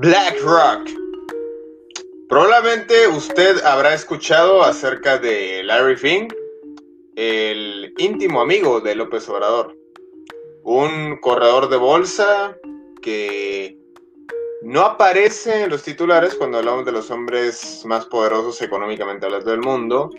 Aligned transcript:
BlackRock. 0.00 0.88
Probablemente 2.28 3.08
usted 3.08 3.62
habrá 3.64 3.94
escuchado 3.94 4.62
acerca 4.62 5.18
de 5.18 5.62
Larry 5.64 5.96
Fink, 5.96 6.34
el 7.16 7.94
íntimo 7.98 8.40
amigo 8.40 8.80
de 8.80 8.94
López 8.94 9.28
Obrador 9.28 9.80
un 10.62 11.16
corredor 11.20 11.68
de 11.68 11.76
bolsa 11.76 12.56
que 13.02 13.78
no 14.62 14.82
aparece 14.82 15.64
en 15.64 15.70
los 15.70 15.82
titulares 15.82 16.34
cuando 16.34 16.58
hablamos 16.58 16.84
de 16.84 16.92
los 16.92 17.10
hombres 17.10 17.82
más 17.86 18.06
poderosos 18.06 18.60
económicamente 18.62 19.26
hablando 19.26 19.50
del 19.50 19.60
mundo. 19.60 20.10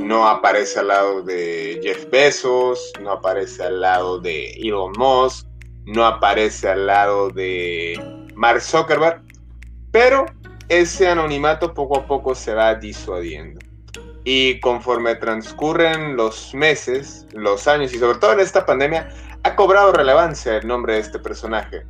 No 0.00 0.26
aparece 0.26 0.80
al 0.80 0.88
lado 0.88 1.22
de 1.22 1.78
Jeff 1.82 2.08
Bezos, 2.10 2.92
no 3.02 3.12
aparece 3.12 3.62
al 3.64 3.82
lado 3.82 4.18
de 4.18 4.52
Elon 4.54 4.92
Musk, 4.96 5.46
no 5.84 6.06
aparece 6.06 6.68
al 6.68 6.86
lado 6.86 7.28
de 7.28 8.00
Mark 8.34 8.60
Zuckerberg, 8.60 9.22
pero 9.90 10.26
ese 10.68 11.08
anonimato 11.08 11.74
poco 11.74 11.98
a 11.98 12.06
poco 12.06 12.34
se 12.34 12.54
va 12.54 12.74
disuadiendo. 12.74 13.60
Y 14.24 14.60
conforme 14.60 15.16
transcurren 15.16 16.16
los 16.16 16.54
meses, 16.54 17.26
los 17.32 17.66
años 17.66 17.92
y 17.92 17.98
sobre 17.98 18.18
todo 18.18 18.32
en 18.32 18.40
esta 18.40 18.64
pandemia, 18.64 19.08
ha 19.42 19.56
cobrado 19.56 19.92
relevancia 19.92 20.56
el 20.56 20.66
nombre 20.66 20.94
de 20.94 21.00
este 21.00 21.18
personaje. 21.18 21.84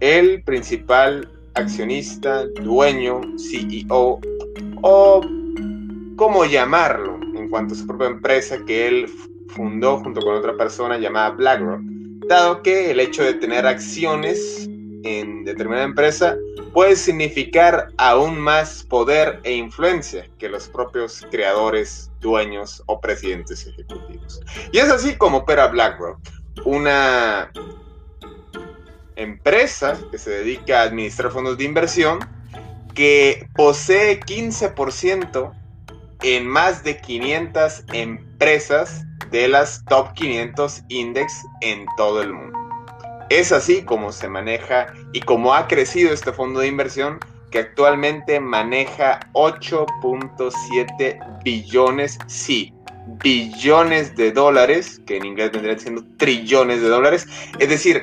El 0.00 0.42
principal 0.42 1.30
accionista, 1.54 2.46
dueño, 2.46 3.20
CEO 3.38 4.20
o 4.82 5.20
cómo 6.16 6.44
llamarlo 6.44 7.18
en 7.36 7.48
cuanto 7.48 7.74
a 7.74 7.76
su 7.76 7.86
propia 7.86 8.08
empresa 8.08 8.58
que 8.66 8.88
él 8.88 9.06
fundó 9.48 9.98
junto 9.98 10.20
con 10.20 10.34
otra 10.34 10.56
persona 10.56 10.98
llamada 10.98 11.30
BlackRock, 11.30 11.80
dado 12.28 12.62
que 12.62 12.90
el 12.90 13.00
hecho 13.00 13.22
de 13.22 13.34
tener 13.34 13.66
acciones 13.66 14.68
en 15.04 15.44
determinada 15.44 15.84
empresa 15.84 16.36
puede 16.72 16.96
significar 16.96 17.88
aún 17.98 18.38
más 18.38 18.82
poder 18.82 19.40
e 19.44 19.52
influencia 19.54 20.28
que 20.38 20.48
los 20.48 20.68
propios 20.68 21.26
creadores, 21.30 22.10
dueños 22.20 22.82
o 22.86 23.00
presidentes 23.00 23.66
ejecutivos. 23.66 24.40
Y 24.72 24.78
es 24.78 24.90
así 24.90 25.16
como 25.16 25.38
opera 25.38 25.68
BlackRock 25.68 26.18
una 26.64 27.52
empresa 29.16 29.98
que 30.10 30.18
se 30.18 30.30
dedica 30.30 30.80
a 30.80 30.84
administrar 30.84 31.30
fondos 31.30 31.58
de 31.58 31.64
inversión 31.64 32.18
que 32.94 33.46
posee 33.54 34.20
15% 34.20 35.52
en 36.22 36.46
más 36.46 36.82
de 36.82 37.00
500 37.00 37.84
empresas 37.92 39.04
de 39.30 39.48
las 39.48 39.84
top 39.84 40.12
500 40.14 40.82
index 40.88 41.32
en 41.60 41.86
todo 41.96 42.22
el 42.22 42.32
mundo. 42.32 42.53
Es 43.34 43.50
así 43.50 43.82
como 43.82 44.12
se 44.12 44.28
maneja 44.28 44.94
y 45.12 45.20
como 45.20 45.54
ha 45.54 45.66
crecido 45.66 46.12
este 46.12 46.32
fondo 46.32 46.60
de 46.60 46.68
inversión 46.68 47.18
que 47.50 47.58
actualmente 47.58 48.38
maneja 48.38 49.18
8.7 49.32 51.42
billones, 51.42 52.16
sí, 52.28 52.72
billones 53.24 54.14
de 54.14 54.30
dólares, 54.30 55.00
que 55.04 55.16
en 55.16 55.24
inglés 55.24 55.50
vendrían 55.50 55.80
siendo 55.80 56.04
trillones 56.16 56.80
de 56.80 56.86
dólares. 56.86 57.26
Es 57.58 57.68
decir, 57.68 58.02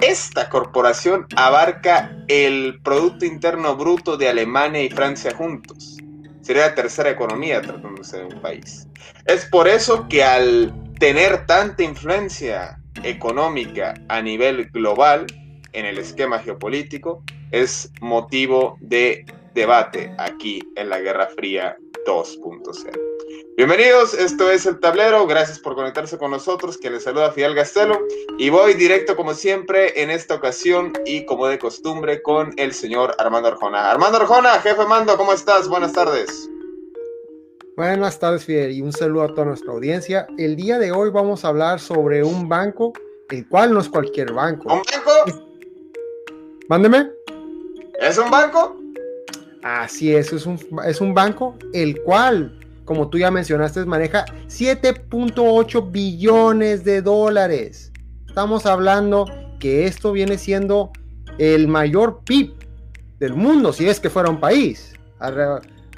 esta 0.00 0.48
corporación 0.48 1.26
abarca 1.34 2.16
el 2.28 2.78
Producto 2.84 3.24
Interno 3.24 3.74
Bruto 3.74 4.16
de 4.16 4.28
Alemania 4.28 4.84
y 4.84 4.90
Francia 4.90 5.34
juntos. 5.34 5.96
Sería 6.40 6.68
la 6.68 6.76
tercera 6.76 7.10
economía 7.10 7.60
tratándose 7.62 8.18
de 8.18 8.26
un 8.26 8.40
país. 8.40 8.86
Es 9.24 9.44
por 9.46 9.66
eso 9.66 10.06
que 10.08 10.22
al 10.22 10.72
tener 11.00 11.46
tanta 11.46 11.82
influencia 11.82 12.77
económica 13.04 13.94
a 14.08 14.20
nivel 14.22 14.70
global 14.70 15.26
en 15.72 15.86
el 15.86 15.98
esquema 15.98 16.38
geopolítico, 16.38 17.22
es 17.50 17.90
motivo 18.00 18.76
de 18.80 19.24
debate 19.54 20.14
aquí 20.18 20.60
en 20.76 20.88
la 20.88 21.00
Guerra 21.00 21.28
Fría 21.28 21.76
2.0. 22.06 23.08
Bienvenidos, 23.56 24.14
esto 24.14 24.50
es 24.50 24.66
El 24.66 24.78
Tablero, 24.78 25.26
gracias 25.26 25.58
por 25.58 25.74
conectarse 25.74 26.16
con 26.16 26.30
nosotros, 26.30 26.78
que 26.78 26.90
les 26.90 27.02
saluda 27.02 27.32
Fidel 27.32 27.54
Gastelo 27.54 27.98
y 28.38 28.50
voy 28.50 28.74
directo 28.74 29.16
como 29.16 29.34
siempre 29.34 30.00
en 30.00 30.10
esta 30.10 30.36
ocasión 30.36 30.92
y 31.04 31.24
como 31.26 31.48
de 31.48 31.58
costumbre 31.58 32.22
con 32.22 32.54
el 32.56 32.72
señor 32.72 33.16
Armando 33.18 33.48
Arjona. 33.48 33.90
Armando 33.90 34.18
Arjona, 34.18 34.60
jefe 34.60 34.86
mando, 34.86 35.16
¿cómo 35.16 35.32
estás? 35.32 35.68
Buenas 35.68 35.92
tardes. 35.92 36.48
Buenas 37.78 38.18
tardes 38.18 38.44
Fidel 38.44 38.72
y 38.72 38.82
un 38.82 38.92
saludo 38.92 39.22
a 39.22 39.28
toda 39.28 39.44
nuestra 39.44 39.70
audiencia. 39.70 40.26
El 40.36 40.56
día 40.56 40.80
de 40.80 40.90
hoy 40.90 41.10
vamos 41.10 41.44
a 41.44 41.48
hablar 41.50 41.78
sobre 41.78 42.24
un 42.24 42.48
banco, 42.48 42.92
el 43.30 43.46
cual 43.46 43.72
no 43.72 43.78
es 43.78 43.88
cualquier 43.88 44.32
banco. 44.32 44.74
¿Un 44.74 44.80
banco? 44.80 45.46
Mándeme. 46.68 47.08
¿Es 48.00 48.18
un 48.18 48.32
banco? 48.32 48.76
Así 49.62 50.12
es, 50.12 50.32
es 50.32 50.44
un, 50.44 50.58
es 50.84 51.00
un 51.00 51.14
banco 51.14 51.56
el 51.72 52.02
cual 52.02 52.58
como 52.84 53.10
tú 53.10 53.16
ya 53.16 53.30
mencionaste, 53.30 53.84
maneja 53.84 54.24
7.8 54.48 55.92
billones 55.92 56.82
de 56.82 57.00
dólares. 57.00 57.92
Estamos 58.26 58.66
hablando 58.66 59.24
que 59.60 59.86
esto 59.86 60.10
viene 60.10 60.36
siendo 60.36 60.90
el 61.38 61.68
mayor 61.68 62.22
PIB 62.24 62.54
del 63.20 63.34
mundo, 63.34 63.72
si 63.72 63.88
es 63.88 64.00
que 64.00 64.10
fuera 64.10 64.30
un 64.30 64.40
país. 64.40 64.94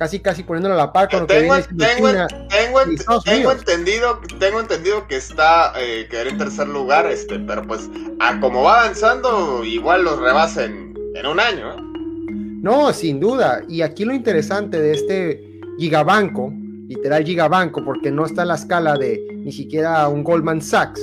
Casi, 0.01 0.19
casi 0.21 0.45
poniéndolo 0.45 0.77
a 0.77 0.79
la 0.79 0.93
par 0.95 1.11
con 1.11 1.21
lo 1.21 1.27
tengo, 1.27 1.55
que 1.57 1.63
viene 1.73 2.27
tengo, 2.49 2.81
tengo, 2.81 3.23
tengo 3.23 3.53
entendido, 3.53 4.19
tengo 4.39 4.61
entendido 4.61 5.07
que 5.07 5.17
está 5.17 5.75
eh, 5.77 6.09
en 6.11 6.39
tercer 6.39 6.69
lugar, 6.69 7.05
este, 7.05 7.39
pero 7.39 7.67
pues 7.67 7.91
a 8.19 8.41
como 8.41 8.63
va 8.63 8.81
avanzando, 8.81 9.63
igual 9.63 10.05
los 10.05 10.19
rebasa 10.19 10.65
en, 10.65 10.95
en 11.15 11.27
un 11.27 11.39
año. 11.39 11.73
¿eh? 11.73 11.83
No, 12.63 12.95
sin 12.95 13.21
duda. 13.21 13.61
Y 13.69 13.83
aquí 13.83 14.07
lo 14.07 14.15
interesante 14.15 14.81
de 14.81 14.93
este 14.93 15.61
gigabanco 15.79 16.51
literal 16.89 17.23
gigabanco, 17.23 17.85
porque 17.85 18.11
no 18.11 18.25
está 18.25 18.41
a 18.41 18.47
la 18.47 18.55
escala 18.55 18.97
de 18.97 19.21
ni 19.45 19.53
siquiera 19.53 20.09
un 20.09 20.25
Goldman 20.25 20.63
Sachs. 20.63 21.03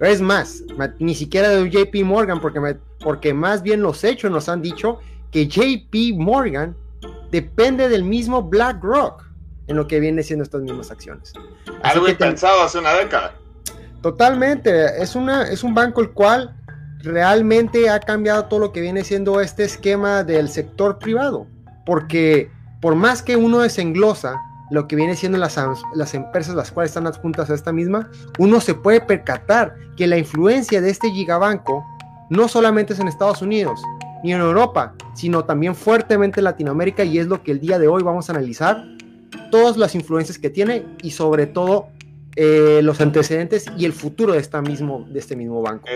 Es 0.00 0.22
más, 0.22 0.64
ni 0.98 1.14
siquiera 1.14 1.50
de 1.50 1.62
un 1.62 1.70
JP 1.70 1.94
Morgan, 2.04 2.40
porque, 2.40 2.78
porque 3.00 3.34
más 3.34 3.62
bien 3.62 3.82
los 3.82 4.02
hechos 4.02 4.30
nos 4.30 4.48
han 4.48 4.62
dicho 4.62 4.98
que 5.30 5.46
JP 5.46 6.16
Morgan 6.16 6.74
depende 7.30 7.88
del 7.88 8.04
mismo 8.04 8.42
BlackRock 8.42 9.24
en 9.66 9.76
lo 9.76 9.86
que 9.86 10.00
viene 10.00 10.22
siendo 10.22 10.42
estas 10.42 10.62
mismas 10.62 10.90
acciones. 10.90 11.32
Algo 11.82 12.08
impensado 12.08 12.62
hace 12.62 12.78
una 12.78 12.92
década. 12.94 13.34
Totalmente, 14.02 15.00
es, 15.00 15.14
una, 15.14 15.48
es 15.48 15.62
un 15.62 15.74
banco 15.74 16.00
el 16.00 16.10
cual 16.10 16.56
realmente 17.02 17.88
ha 17.88 18.00
cambiado 18.00 18.46
todo 18.46 18.60
lo 18.60 18.72
que 18.72 18.80
viene 18.80 19.04
siendo 19.04 19.40
este 19.40 19.64
esquema 19.64 20.24
del 20.24 20.48
sector 20.48 20.98
privado, 20.98 21.46
porque 21.86 22.50
por 22.80 22.94
más 22.94 23.22
que 23.22 23.36
uno 23.36 23.60
desenglosa 23.60 24.36
lo 24.70 24.86
que 24.86 24.96
viene 24.96 25.16
siendo 25.16 25.38
las, 25.38 25.58
las 25.94 26.14
empresas 26.14 26.54
las 26.54 26.70
cuales 26.70 26.90
están 26.90 27.06
adjuntas 27.06 27.50
a 27.50 27.54
esta 27.54 27.72
misma, 27.72 28.10
uno 28.38 28.60
se 28.60 28.74
puede 28.74 29.00
percatar 29.00 29.74
que 29.96 30.06
la 30.06 30.16
influencia 30.16 30.80
de 30.80 30.90
este 30.90 31.10
gigabanco 31.10 31.84
no 32.30 32.48
solamente 32.48 32.92
es 32.92 33.00
en 33.00 33.08
Estados 33.08 33.42
Unidos 33.42 33.80
ni 34.22 34.32
en 34.32 34.40
Europa, 34.40 34.94
sino 35.14 35.44
también 35.44 35.74
fuertemente 35.74 36.40
en 36.40 36.44
Latinoamérica 36.44 37.04
y 37.04 37.18
es 37.18 37.26
lo 37.26 37.42
que 37.42 37.52
el 37.52 37.60
día 37.60 37.78
de 37.78 37.88
hoy 37.88 38.02
vamos 38.02 38.28
a 38.28 38.32
analizar, 38.32 38.84
todas 39.50 39.76
las 39.76 39.94
influencias 39.94 40.38
que 40.38 40.50
tiene 40.50 40.86
y 41.02 41.10
sobre 41.10 41.46
todo 41.46 41.88
eh, 42.36 42.80
los 42.82 43.00
antecedentes 43.00 43.66
y 43.76 43.84
el 43.84 43.92
futuro 43.92 44.32
de, 44.32 44.38
esta 44.38 44.62
mismo, 44.62 45.06
de 45.08 45.18
este 45.18 45.36
mismo 45.36 45.62
banco. 45.62 45.86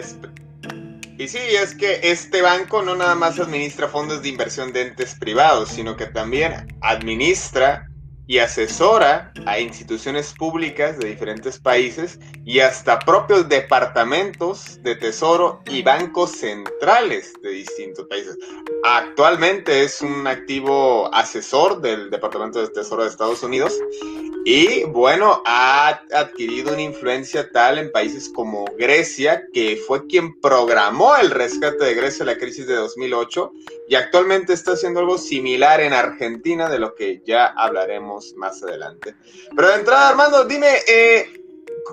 y 1.16 1.28
sí, 1.28 1.38
es 1.38 1.74
que 1.74 2.00
este 2.02 2.42
banco 2.42 2.82
no 2.82 2.96
nada 2.96 3.14
más 3.14 3.38
administra 3.38 3.88
fondos 3.88 4.22
de 4.22 4.28
inversión 4.28 4.72
de 4.72 4.82
entes 4.82 5.14
privados, 5.14 5.68
sino 5.68 5.96
que 5.96 6.06
también 6.06 6.66
administra 6.80 7.88
y 8.26 8.38
asesora 8.38 9.32
a 9.46 9.58
instituciones 9.60 10.32
públicas 10.32 10.98
de 10.98 11.08
diferentes 11.08 11.58
países 11.58 12.18
y 12.44 12.60
hasta 12.60 12.98
propios 12.98 13.48
departamentos 13.48 14.82
de 14.82 14.96
tesoro 14.96 15.62
y 15.66 15.82
bancos 15.82 16.32
centrales 16.32 17.32
de 17.42 17.50
distintos 17.50 18.06
países. 18.06 18.38
Actualmente 18.84 19.82
es 19.82 20.00
un 20.00 20.26
activo 20.26 21.12
asesor 21.14 21.80
del 21.80 22.10
Departamento 22.10 22.60
de 22.60 22.68
Tesoro 22.68 23.02
de 23.02 23.10
Estados 23.10 23.42
Unidos 23.42 23.78
y 24.46 24.84
bueno, 24.84 25.42
ha 25.46 26.02
adquirido 26.12 26.74
una 26.74 26.82
influencia 26.82 27.50
tal 27.50 27.78
en 27.78 27.90
países 27.90 28.28
como 28.28 28.66
Grecia, 28.78 29.42
que 29.54 29.80
fue 29.86 30.06
quien 30.06 30.38
programó 30.38 31.16
el 31.16 31.30
rescate 31.30 31.82
de 31.82 31.94
Grecia 31.94 32.24
en 32.24 32.26
la 32.26 32.36
crisis 32.36 32.66
de 32.66 32.74
2008 32.74 33.52
y 33.88 33.94
actualmente 33.96 34.52
está 34.52 34.72
haciendo 34.72 35.00
algo 35.00 35.18
similar 35.18 35.80
en 35.80 35.92
Argentina, 35.92 36.68
de 36.68 36.78
lo 36.78 36.94
que 36.94 37.22
ya 37.24 37.46
hablaremos 37.46 38.34
más 38.36 38.62
adelante. 38.62 39.14
Pero 39.54 39.68
de 39.68 39.74
entrada, 39.74 40.08
Armando, 40.08 40.44
dime, 40.44 40.68
eh, 40.88 41.42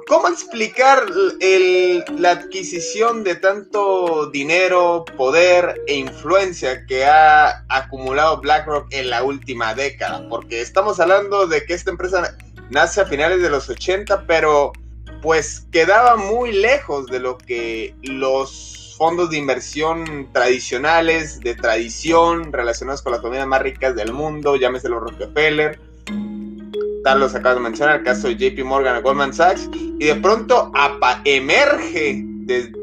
¿cómo 0.07 0.29
explicar 0.29 1.05
la 1.09 2.31
adquisición 2.31 3.23
de 3.23 3.35
tanto 3.35 4.27
dinero, 4.27 5.03
poder 5.17 5.81
e 5.88 5.95
influencia 5.95 6.85
que 6.85 7.05
ha 7.05 7.65
acumulado 7.67 8.39
BlackRock 8.39 8.88
en 8.91 9.09
la 9.09 9.23
última 9.23 9.73
década? 9.73 10.25
Porque 10.29 10.61
estamos 10.61 10.99
hablando 10.99 11.45
de 11.45 11.65
que 11.65 11.73
esta 11.73 11.91
empresa 11.91 12.38
nace 12.69 13.01
a 13.01 13.05
finales 13.05 13.41
de 13.41 13.49
los 13.49 13.69
80, 13.69 14.25
pero 14.27 14.71
pues 15.21 15.67
quedaba 15.71 16.15
muy 16.15 16.53
lejos 16.53 17.07
de 17.07 17.19
lo 17.19 17.38
que 17.38 17.93
los 18.01 18.80
fondos 19.01 19.31
de 19.31 19.38
inversión 19.39 20.27
tradicionales, 20.31 21.39
de 21.39 21.56
tradición, 21.56 22.53
relacionados 22.53 23.01
con 23.01 23.13
las 23.13 23.24
familias 23.24 23.48
más 23.48 23.59
ricas 23.63 23.95
del 23.95 24.13
mundo, 24.13 24.57
llámese 24.57 24.89
los 24.89 25.01
Rockefeller, 25.01 25.80
tal 27.03 27.19
los 27.19 27.33
acabas 27.33 27.56
de 27.56 27.63
mencionar, 27.63 27.95
el 27.95 28.03
caso 28.03 28.27
de 28.27 28.36
JP 28.36 28.63
Morgan 28.63 28.98
o 28.98 29.01
Goldman 29.01 29.33
Sachs, 29.33 29.68
y 29.74 30.06
de 30.06 30.13
pronto 30.18 30.71
emerge 31.25 32.24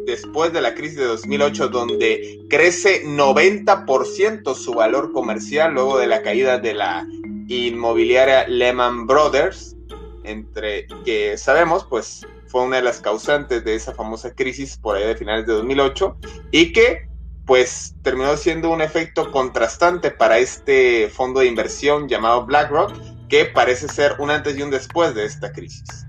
después 0.09 0.53
de 0.53 0.61
la 0.61 0.75
crisis 0.75 0.99
de 0.99 1.05
2008, 1.05 1.69
donde 1.69 2.41
crece 2.51 3.07
90% 3.07 4.57
su 4.57 4.75
valor 4.75 5.13
comercial 5.13 5.73
luego 5.73 6.01
de 6.01 6.09
la 6.09 6.23
caída 6.23 6.59
de 6.59 6.75
la 6.75 7.07
inmobiliaria 7.47 8.49
Lehman 8.49 9.07
Brothers, 9.07 9.77
entre 10.25 10.89
que 11.05 11.39
sabemos, 11.39 11.87
pues 11.89 12.27
fue 12.49 12.63
una 12.63 12.77
de 12.77 12.83
las 12.83 13.01
causantes 13.01 13.65
de 13.65 13.75
esa 13.75 13.95
famosa 13.95 14.35
crisis 14.35 14.77
por 14.77 14.97
ahí 14.97 15.07
de 15.07 15.17
finales 15.17 15.47
de 15.47 15.53
2008 15.53 16.17
y 16.51 16.73
que 16.73 17.09
pues 17.47 17.95
terminó 18.03 18.37
siendo 18.37 18.71
un 18.71 18.83
efecto 18.83 19.31
contrastante 19.31 20.11
para 20.11 20.39
este 20.39 21.09
fondo 21.09 21.41
de 21.41 21.47
inversión 21.47 22.09
llamado 22.09 22.45
BlackRock 22.45 22.93
que 23.29 23.47
parece 23.47 23.89
ser 23.89 24.17
un 24.19 24.31
antes 24.31 24.59
y 24.59 24.63
un 24.63 24.71
después 24.71 25.15
de 25.15 25.25
esta 25.25 25.53
crisis. 25.53 26.07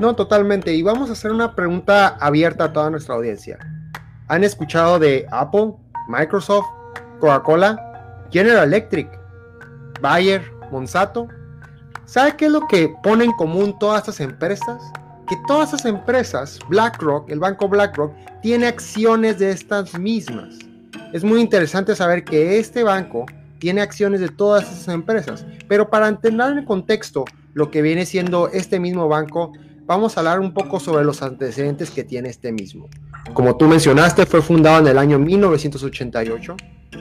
No, 0.00 0.14
totalmente. 0.14 0.72
Y 0.72 0.82
vamos 0.82 1.08
a 1.08 1.12
hacer 1.12 1.30
una 1.30 1.54
pregunta 1.54 2.16
abierta 2.20 2.64
a 2.64 2.72
toda 2.72 2.90
nuestra 2.90 3.14
audiencia. 3.14 3.58
¿Han 4.28 4.42
escuchado 4.42 4.98
de 4.98 5.26
Apple, 5.30 5.74
Microsoft, 6.08 6.66
Coca-Cola, 7.20 8.26
General 8.30 8.64
Electric, 8.64 9.08
Bayer, 10.00 10.42
Monsanto? 10.72 11.28
¿Sabe 12.04 12.36
qué 12.36 12.46
es 12.46 12.52
lo 12.52 12.66
que 12.66 12.92
pone 13.02 13.24
en 13.24 13.32
común 13.32 13.78
todas 13.78 14.00
estas 14.00 14.20
empresas? 14.20 14.82
Que 15.28 15.36
todas 15.46 15.72
esas 15.72 15.86
empresas, 15.86 16.58
BlackRock, 16.68 17.30
el 17.30 17.38
banco 17.38 17.68
BlackRock, 17.68 18.12
tiene 18.42 18.66
acciones 18.66 19.38
de 19.38 19.50
estas 19.50 19.98
mismas. 19.98 20.58
Es 21.12 21.24
muy 21.24 21.40
interesante 21.40 21.94
saber 21.96 22.24
que 22.24 22.58
este 22.58 22.82
banco 22.82 23.26
tiene 23.58 23.80
acciones 23.80 24.20
de 24.20 24.28
todas 24.28 24.64
esas 24.64 24.88
empresas. 24.88 25.46
Pero 25.68 25.88
para 25.88 26.08
entender 26.08 26.50
en 26.50 26.58
el 26.58 26.64
contexto 26.64 27.24
lo 27.54 27.70
que 27.70 27.82
viene 27.82 28.04
siendo 28.04 28.48
este 28.48 28.78
mismo 28.78 29.08
banco, 29.08 29.52
vamos 29.86 30.16
a 30.16 30.20
hablar 30.20 30.40
un 30.40 30.52
poco 30.52 30.80
sobre 30.80 31.04
los 31.04 31.22
antecedentes 31.22 31.90
que 31.90 32.04
tiene 32.04 32.28
este 32.28 32.52
mismo. 32.52 32.88
Como 33.32 33.56
tú 33.56 33.66
mencionaste, 33.66 34.26
fue 34.26 34.42
fundado 34.42 34.80
en 34.80 34.88
el 34.88 34.98
año 34.98 35.18
1988 35.18 36.56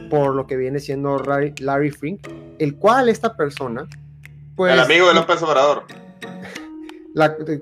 por 0.09 0.33
lo 0.35 0.47
que 0.47 0.55
viene 0.55 0.79
siendo 0.79 1.17
Larry 1.17 1.91
Fink, 1.91 2.27
el 2.59 2.75
cual 2.75 3.09
esta 3.09 3.35
persona... 3.35 3.87
Pues, 4.55 4.73
el 4.73 4.79
amigo 4.79 5.07
de 5.07 5.15
López 5.15 5.41
Obrador 5.41 5.83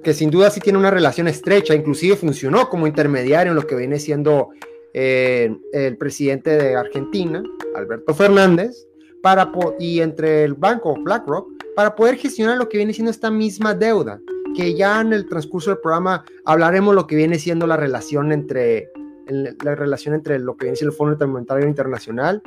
que 0.04 0.14
sin 0.14 0.32
duda 0.32 0.50
sí 0.50 0.60
tiene 0.60 0.80
una 0.80 0.92
relación 0.92 1.28
estrecha, 1.28 1.76
inclusive 1.76 2.16
funcionó 2.16 2.70
como 2.70 2.88
intermediario 2.88 3.52
en 3.52 3.56
lo 3.56 3.68
que 3.68 3.76
viene 3.76 4.00
siendo 4.00 4.50
eh, 4.94 5.54
el 5.74 5.98
presidente 5.98 6.52
de 6.52 6.76
Argentina, 6.76 7.44
Alberto 7.76 8.14
Fernández, 8.14 8.88
para 9.22 9.52
y 9.80 10.00
entre 10.00 10.44
el 10.44 10.54
banco 10.54 10.96
BlackRock, 11.02 11.50
para 11.76 11.96
poder 11.96 12.18
gestionar 12.18 12.58
lo 12.58 12.68
que 12.68 12.78
viene 12.78 12.94
siendo 12.94 13.12
esta 13.12 13.32
misma 13.32 13.74
deuda, 13.74 14.20
que 14.56 14.74
ya 14.74 15.02
en 15.02 15.14
el 15.14 15.28
transcurso 15.28 15.72
del 15.72 15.80
programa 15.80 16.26
hablaremos 16.46 16.96
lo 16.96 17.08
que 17.08 17.16
viene 17.16 17.40
siendo 17.40 17.68
la 17.68 17.78
relación 17.78 18.32
entre, 18.32 18.90
la 19.28 19.76
relación 19.76 20.16
entre 20.16 20.40
lo 20.40 20.58
que 20.58 20.66
viene 20.66 20.76
siendo 20.76 20.92
el 20.92 20.98
Fondo 20.98 21.28
Monetario 21.28 21.68
Internacional, 21.68 22.42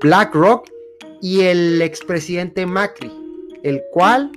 BlackRock 0.00 0.68
y 1.20 1.40
el 1.40 1.82
expresidente 1.82 2.66
Macri, 2.66 3.10
el 3.62 3.82
cual 3.92 4.30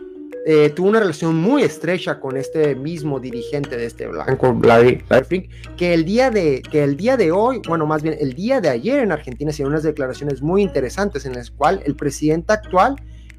eh, 0.46 0.72
tuvo 0.76 0.90
una 0.90 1.00
relación 1.00 1.36
muy 1.36 1.62
estrecha 1.62 2.20
con 2.20 2.36
este 2.36 2.76
mismo 2.76 3.20
dirigente 3.20 3.78
de 3.78 3.86
este 3.86 4.08
blanco, 4.08 4.58
Larry 4.64 5.04
que 5.78 5.94
el, 5.94 6.04
día 6.04 6.32
de, 6.32 6.64
que 6.64 6.84
el 6.84 6.98
día 6.98 7.16
de 7.16 7.32
hoy, 7.32 7.62
bueno, 7.68 7.86
más 7.86 8.02
bien 8.02 8.16
el 8.20 8.34
día 8.34 8.60
de 8.60 8.70
ayer 8.70 9.00
en 9.00 9.12
Argentina 9.12 9.52
se 9.52 9.66
unas 9.66 9.84
declaraciones 9.84 10.42
muy 10.42 10.64
interesantes 10.64 11.26
en 11.26 11.34
las 11.34 11.52
cuales 11.52 11.86
el 11.86 11.96
presidente 11.96 12.54
actual 12.54 12.96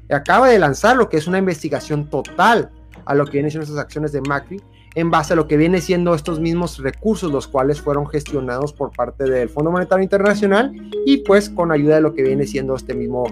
acaba 0.09 0.47
de 0.47 0.59
lanzar 0.59 0.95
lo 0.95 1.09
que 1.09 1.17
es 1.17 1.27
una 1.27 1.39
investigación 1.39 2.09
total 2.09 2.71
a 3.05 3.13
lo 3.13 3.25
que 3.25 3.33
vienen 3.33 3.51
siendo 3.51 3.65
esas 3.65 3.79
acciones 3.79 4.13
de 4.13 4.21
Macri 4.21 4.61
en 4.95 5.11
base 5.11 5.33
a 5.33 5.35
lo 5.35 5.47
que 5.47 5.57
viene 5.57 5.81
siendo 5.81 6.13
estos 6.13 6.39
mismos 6.39 6.77
recursos, 6.77 7.31
los 7.31 7.47
cuales 7.47 7.81
fueron 7.81 8.07
gestionados 8.07 8.73
por 8.73 8.91
parte 8.91 9.25
del 9.25 9.49
Fondo 9.49 9.71
Monetario 9.71 10.03
Internacional 10.03 10.71
y 11.05 11.17
pues 11.17 11.49
con 11.49 11.71
ayuda 11.71 11.95
de 11.95 12.01
lo 12.01 12.13
que 12.13 12.23
viene 12.23 12.45
siendo 12.45 12.75
este 12.75 12.93
mismo 12.93 13.25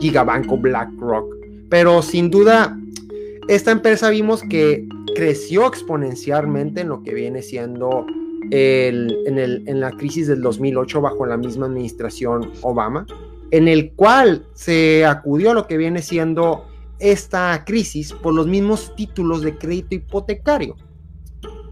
gigabanco 0.00 0.56
BlackRock. 0.56 1.34
Pero 1.68 2.00
sin 2.02 2.30
duda 2.30 2.78
esta 3.48 3.70
empresa 3.70 4.10
vimos 4.10 4.42
que 4.42 4.86
creció 5.14 5.66
exponencialmente 5.66 6.82
en 6.82 6.88
lo 6.88 7.02
que 7.02 7.14
viene 7.14 7.42
siendo 7.42 8.06
en, 8.50 9.80
la 9.80 9.90
crisis 9.92 10.26
del 10.26 10.42
2008 10.42 11.00
bajo 11.00 11.26
la 11.26 11.36
misma 11.36 11.66
administración 11.66 12.52
Obama, 12.62 13.06
en 13.50 13.68
el 13.68 13.92
cual 13.92 14.46
se 14.54 15.04
acudió 15.04 15.50
a 15.50 15.54
lo 15.54 15.66
que 15.66 15.76
viene 15.76 16.02
siendo 16.02 16.66
esta 16.98 17.64
crisis 17.64 18.12
por 18.12 18.34
los 18.34 18.46
mismos 18.46 18.94
títulos 18.94 19.42
de 19.42 19.56
crédito 19.56 19.94
hipotecario. 19.94 20.76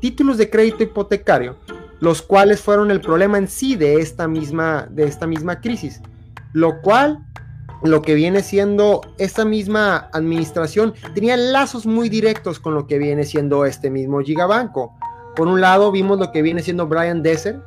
Títulos 0.01 0.39
de 0.39 0.49
crédito 0.49 0.83
hipotecario, 0.83 1.57
los 2.01 2.23
cuales 2.23 2.61
fueron 2.61 2.91
el 2.91 3.01
problema 3.01 3.39
en 3.39 3.49
sí 3.49 3.77
de 3.77 4.01
esta 4.01 4.29
misma, 4.29 4.89
de 4.91 5.05
esta 5.05 5.27
misma 5.27 5.61
crisis, 5.61 6.01
lo 6.53 6.81
cual 6.81 7.25
lo 7.83 8.03
que 8.03 8.15
viene 8.15 8.43
siendo 8.43 9.01
esta 9.19 9.45
misma 9.45 10.09
administración 10.13 10.95
tenía 11.15 11.37
lazos 11.37 11.87
muy 11.87 12.09
directos 12.09 12.59
con 12.59 12.75
lo 12.75 12.87
que 12.87 12.99
viene 12.99 13.25
siendo 13.25 13.65
este 13.65 13.91
mismo 13.91 14.21
gigabanco. 14.21 14.95
Por 15.37 15.47
un 15.49 15.61
lado 15.61 15.93
vimos 15.93 16.19
lo 16.19 16.33
que 16.33 16.43
viene 16.43 16.63
siendo 16.63 16.87
Brian 16.87 17.23
Desser, 17.23 17.61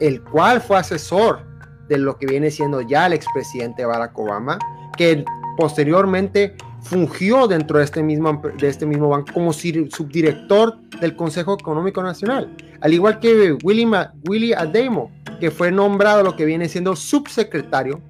el 0.00 0.22
cual 0.22 0.60
fue 0.60 0.78
asesor 0.78 1.40
de 1.88 1.98
lo 1.98 2.16
que 2.16 2.26
viene 2.26 2.50
siendo 2.50 2.80
ya 2.80 3.06
el 3.06 3.12
expresidente 3.12 3.84
Barack 3.84 4.18
Obama, 4.18 4.58
que 4.96 5.24
posteriormente 5.56 6.56
fungió 6.80 7.46
dentro 7.48 7.78
de 7.78 7.84
este 7.84 8.02
mismo, 8.02 8.40
de 8.58 8.68
este 8.68 8.86
mismo 8.86 9.08
banco 9.08 9.32
como 9.32 9.52
subdirector 9.52 10.78
del 11.00 11.16
Consejo 11.16 11.54
Económico 11.54 12.02
Nacional, 12.02 12.54
al 12.80 12.94
igual 12.94 13.20
que 13.20 13.56
Willy, 13.62 13.86
Willy 14.28 14.52
Ademo, 14.52 15.10
que 15.40 15.50
fue 15.50 15.70
nombrado 15.70 16.22
lo 16.22 16.36
que 16.36 16.44
viene 16.44 16.68
siendo 16.68 16.96
subsecretario 16.96 18.00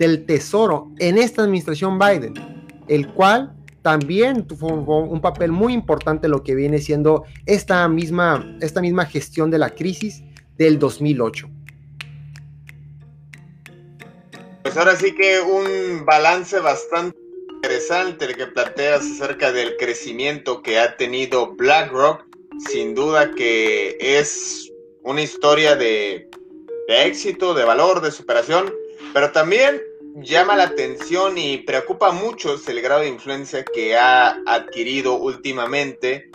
del 0.00 0.24
Tesoro 0.24 0.90
en 0.98 1.18
esta 1.18 1.42
administración 1.42 1.98
Biden, 1.98 2.32
el 2.88 3.06
cual 3.12 3.54
también 3.82 4.46
tuvo 4.46 4.68
un 4.68 5.20
papel 5.20 5.52
muy 5.52 5.74
importante 5.74 6.26
lo 6.26 6.42
que 6.42 6.54
viene 6.54 6.78
siendo 6.78 7.24
esta 7.44 7.86
misma, 7.86 8.56
esta 8.62 8.80
misma 8.80 9.04
gestión 9.04 9.50
de 9.50 9.58
la 9.58 9.70
crisis 9.70 10.22
del 10.56 10.78
2008. 10.78 11.50
Pues 14.62 14.76
ahora 14.78 14.96
sí 14.96 15.14
que 15.14 15.40
un 15.40 16.06
balance 16.06 16.58
bastante 16.60 17.18
interesante 17.56 18.34
que 18.34 18.46
planteas 18.46 19.02
acerca 19.02 19.52
del 19.52 19.76
crecimiento 19.76 20.62
que 20.62 20.78
ha 20.78 20.96
tenido 20.96 21.54
BlackRock. 21.56 22.24
Sin 22.70 22.94
duda 22.94 23.30
que 23.34 23.96
es 24.00 24.70
una 25.02 25.22
historia 25.22 25.76
de 25.76 26.28
éxito, 26.88 27.54
de 27.54 27.64
valor, 27.64 28.00
de 28.02 28.10
superación 28.10 28.74
Pero 29.14 29.30
también 29.30 29.80
llama 30.22 30.56
la 30.56 30.64
atención 30.64 31.38
y 31.38 31.58
preocupa 31.58 32.08
a 32.08 32.12
muchos 32.12 32.68
el 32.68 32.80
grado 32.80 33.02
de 33.02 33.08
influencia 33.08 33.64
que 33.64 33.96
ha 33.96 34.36
adquirido 34.46 35.14
últimamente. 35.14 36.30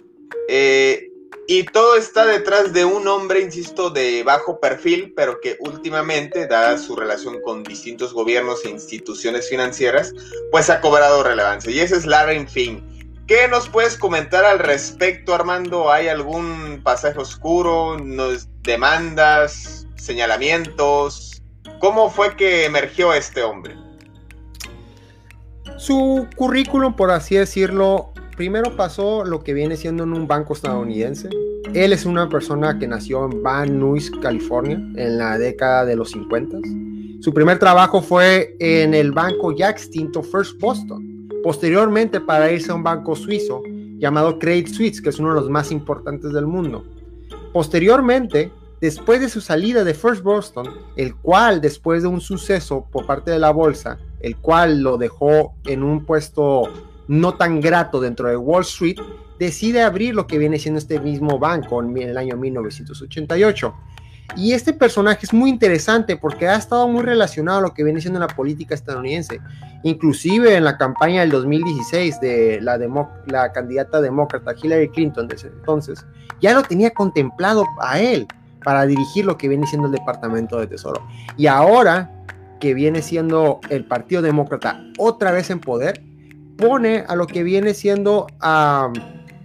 Eh, 0.47 1.09
y 1.47 1.63
todo 1.63 1.95
está 1.95 2.25
detrás 2.25 2.73
de 2.73 2.85
un 2.85 3.07
hombre, 3.07 3.41
insisto, 3.41 3.91
de 3.91 4.23
bajo 4.23 4.59
perfil, 4.59 5.13
pero 5.15 5.39
que 5.39 5.57
últimamente, 5.59 6.47
dada 6.47 6.77
su 6.77 6.95
relación 6.95 7.39
con 7.41 7.63
distintos 7.63 8.13
gobiernos 8.13 8.65
e 8.65 8.69
instituciones 8.69 9.47
financieras, 9.47 10.11
pues 10.51 10.71
ha 10.71 10.81
cobrado 10.81 11.23
relevancia. 11.23 11.71
Y 11.71 11.79
ese 11.79 11.97
es 11.97 12.05
Larry 12.07 12.47
Fink. 12.47 12.83
¿Qué 13.27 13.47
nos 13.47 13.69
puedes 13.69 13.97
comentar 13.97 14.43
al 14.43 14.59
respecto, 14.59 15.35
Armando? 15.35 15.91
¿Hay 15.91 16.07
algún 16.07 16.81
pasaje 16.83 17.19
oscuro? 17.19 17.97
¿Demandas? 18.61 19.87
¿Señalamientos? 19.95 21.34
¿Cómo 21.85 22.09
fue 22.09 22.35
que 22.35 22.65
emergió 22.65 23.13
este 23.13 23.43
hombre? 23.43 23.75
Su 25.77 26.25
currículum, 26.35 26.95
por 26.95 27.11
así 27.11 27.35
decirlo, 27.35 28.11
primero 28.35 28.75
pasó 28.75 29.23
lo 29.23 29.43
que 29.43 29.53
viene 29.53 29.77
siendo 29.77 30.03
en 30.03 30.13
un 30.13 30.25
banco 30.25 30.53
estadounidense. 30.53 31.29
Él 31.75 31.93
es 31.93 32.07
una 32.07 32.27
persona 32.27 32.79
que 32.79 32.87
nació 32.87 33.25
en 33.25 33.43
Van 33.43 33.79
Nuys, 33.79 34.09
California, 34.19 34.77
en 34.95 35.19
la 35.19 35.37
década 35.37 35.85
de 35.85 35.95
los 35.95 36.09
50. 36.09 36.57
Su 37.19 37.31
primer 37.35 37.59
trabajo 37.59 38.01
fue 38.01 38.55
en 38.59 38.95
el 38.95 39.11
banco 39.11 39.55
ya 39.55 39.69
extinto 39.69 40.23
First 40.23 40.59
Boston. 40.59 41.29
Posteriormente 41.43 42.19
para 42.19 42.51
irse 42.51 42.71
a 42.71 42.75
un 42.75 42.81
banco 42.81 43.15
suizo 43.15 43.61
llamado 43.99 44.39
Credit 44.39 44.69
Suisse, 44.69 44.99
que 45.03 45.09
es 45.09 45.19
uno 45.19 45.35
de 45.35 45.41
los 45.41 45.51
más 45.51 45.71
importantes 45.71 46.33
del 46.33 46.47
mundo. 46.47 46.83
Posteriormente, 47.53 48.51
después 48.85 49.19
de 49.19 49.29
su 49.29 49.41
salida 49.41 49.83
de 49.83 49.95
First 49.95 50.21
Boston, 50.21 50.67
el 50.95 51.15
cual 51.15 51.59
después 51.59 52.03
de 52.03 52.07
un 52.07 52.21
suceso 52.21 52.85
por 52.91 53.07
parte 53.07 53.31
de 53.31 53.39
la 53.39 53.49
bolsa, 53.49 53.97
el 54.19 54.37
cual 54.37 54.81
lo 54.81 54.97
dejó 54.97 55.55
en 55.65 55.81
un 55.81 56.05
puesto 56.05 56.65
no 57.07 57.33
tan 57.33 57.61
grato 57.61 57.99
dentro 57.99 58.29
de 58.29 58.37
Wall 58.37 58.61
Street, 58.61 58.97
decide 59.39 59.81
abrir 59.81 60.13
lo 60.13 60.27
que 60.27 60.37
viene 60.37 60.59
siendo 60.59 60.77
este 60.77 60.99
mismo 60.99 61.39
banco 61.39 61.81
en 61.81 61.97
el 61.97 62.15
año 62.15 62.37
1988. 62.37 63.73
Y 64.37 64.53
este 64.53 64.71
personaje 64.71 65.25
es 65.25 65.33
muy 65.33 65.49
interesante 65.49 66.15
porque 66.15 66.47
ha 66.47 66.55
estado 66.55 66.87
muy 66.87 67.01
relacionado 67.01 67.57
a 67.57 67.61
lo 67.61 67.73
que 67.73 67.83
viene 67.83 68.01
siendo 68.01 68.19
la 68.19 68.27
política 68.27 68.75
estadounidense. 68.75 69.41
Inclusive 69.81 70.55
en 70.55 70.63
la 70.63 70.77
campaña 70.77 71.21
del 71.21 71.31
2016 71.31 72.19
de 72.21 72.59
la, 72.61 72.77
la 73.25 73.51
candidata 73.51 73.99
demócrata 73.99 74.53
Hillary 74.61 74.89
Clinton 74.89 75.27
desde 75.27 75.47
entonces, 75.47 76.05
ya 76.39 76.53
lo 76.53 76.61
tenía 76.61 76.91
contemplado 76.91 77.65
a 77.81 77.99
él 77.99 78.27
para 78.65 78.87
dirigir 78.87 79.25
lo 79.25 79.37
que 79.37 79.47
viene 79.47 79.67
siendo 79.67 79.85
el 79.87 79.93
Departamento 79.93 80.59
de 80.59 80.65
Tesoro. 80.65 81.07
Y 81.37 81.45
ahora 81.45 82.11
que 82.59 82.73
viene 82.73 83.03
siendo 83.03 83.61
el 83.69 83.85
Partido 83.85 84.23
Demócrata 84.23 84.83
otra 84.97 85.31
vez 85.31 85.51
en 85.51 85.59
poder, 85.59 86.01
pone 86.57 87.03
a 87.07 87.15
lo 87.15 87.27
que 87.27 87.43
viene 87.43 87.75
siendo 87.75 88.25
a 88.41 88.91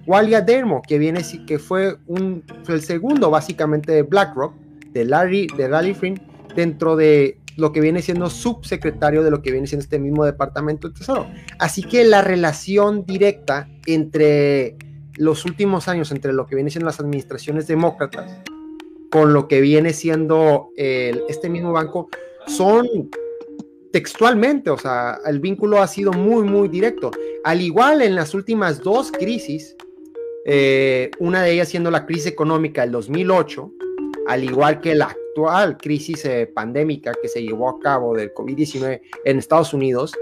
Walia 0.06 0.40
Dermo, 0.40 0.80
que, 0.80 0.98
viene, 0.98 1.20
que 1.46 1.58
fue 1.58 1.98
el 2.08 2.82
segundo 2.82 3.30
básicamente 3.30 3.92
de 3.92 4.02
BlackRock, 4.04 4.54
de 4.92 5.04
Larry, 5.04 5.48
de 5.54 5.68
Larry 5.68 6.14
dentro 6.56 6.96
de 6.96 7.38
lo 7.56 7.72
que 7.72 7.82
viene 7.82 8.00
siendo 8.00 8.30
subsecretario 8.30 9.22
de 9.22 9.30
lo 9.30 9.42
que 9.42 9.52
viene 9.52 9.66
siendo 9.66 9.82
este 9.82 9.98
mismo 9.98 10.24
departamento 10.24 10.88
de 10.88 10.94
Tesoro. 10.94 11.26
Así 11.58 11.82
que 11.82 12.04
la 12.04 12.22
relación 12.22 13.04
directa 13.04 13.68
entre 13.84 14.76
los 15.16 15.44
últimos 15.44 15.88
años, 15.88 16.10
entre 16.10 16.32
lo 16.32 16.46
que 16.46 16.54
viene 16.54 16.70
siendo 16.70 16.86
las 16.86 17.00
administraciones 17.00 17.66
demócratas, 17.66 18.30
con 19.10 19.32
lo 19.32 19.48
que 19.48 19.60
viene 19.60 19.92
siendo 19.92 20.70
este 20.76 21.48
mismo 21.48 21.72
banco, 21.72 22.08
son 22.46 23.10
textualmente, 23.92 24.70
o 24.70 24.78
sea, 24.78 25.18
el 25.26 25.40
vínculo 25.40 25.80
ha 25.80 25.86
sido 25.86 26.12
muy, 26.12 26.44
muy 26.44 26.68
directo. 26.68 27.10
Al 27.44 27.60
igual 27.60 28.02
en 28.02 28.14
las 28.14 28.34
últimas 28.34 28.82
dos 28.82 29.10
crisis, 29.10 29.76
eh, 30.46 31.10
una 31.18 31.42
de 31.42 31.52
ellas 31.52 31.68
siendo 31.68 31.90
la 31.90 32.06
crisis 32.06 32.26
económica 32.26 32.82
del 32.82 32.92
2008, 32.92 33.72
al 34.28 34.44
igual 34.44 34.80
que 34.80 34.94
la 34.94 35.06
actual 35.06 35.76
crisis 35.76 36.24
eh, 36.24 36.46
pandémica 36.52 37.12
que 37.20 37.28
se 37.28 37.42
llevó 37.42 37.68
a 37.68 37.80
cabo 37.80 38.14
del 38.14 38.32
COVID-19 38.32 39.00
en 39.24 39.38
Estados 39.38 39.74
Unidos, 39.74 40.12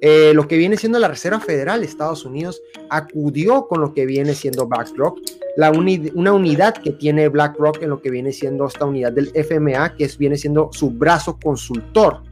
eh, 0.00 0.32
lo 0.34 0.46
que 0.46 0.56
viene 0.56 0.76
siendo 0.76 0.98
la 0.98 1.08
Reserva 1.08 1.40
Federal 1.40 1.80
de 1.80 1.86
Estados 1.86 2.24
Unidos 2.24 2.62
acudió 2.88 3.66
con 3.66 3.80
lo 3.80 3.94
que 3.94 4.06
viene 4.06 4.34
siendo 4.34 4.66
BlackRock, 4.66 5.18
la 5.56 5.72
una 5.72 6.32
unidad 6.32 6.74
que 6.74 6.92
tiene 6.92 7.28
BlackRock 7.28 7.82
en 7.82 7.90
lo 7.90 8.00
que 8.00 8.10
viene 8.10 8.32
siendo 8.32 8.66
esta 8.66 8.84
unidad 8.84 9.12
del 9.12 9.32
FMA, 9.34 9.96
que 9.96 10.04
es, 10.04 10.16
viene 10.16 10.36
siendo 10.36 10.70
su 10.72 10.90
brazo 10.90 11.38
consultor, 11.42 12.22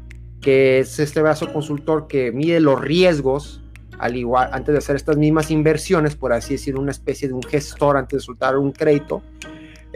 que 0.41 0.79
es 0.79 0.99
este 1.01 1.21
brazo 1.21 1.53
consultor 1.53 2.07
que 2.07 2.31
mide 2.31 2.61
los 2.61 2.81
riesgos 2.81 3.61
al 3.99 4.17
igual 4.17 4.51
antes 4.53 4.73
de 4.73 4.79
hacer 4.79 4.97
estas 4.97 5.17
mismas 5.17 5.51
inversiones, 5.51 6.15
por 6.15 6.33
así 6.33 6.55
decir, 6.55 6.77
una 6.77 6.91
especie 6.91 7.29
de 7.29 7.35
un 7.35 7.43
gestor 7.43 7.97
antes 7.97 8.19
de 8.19 8.25
soltar 8.25 8.57
un 8.57 8.73
crédito, 8.73 9.23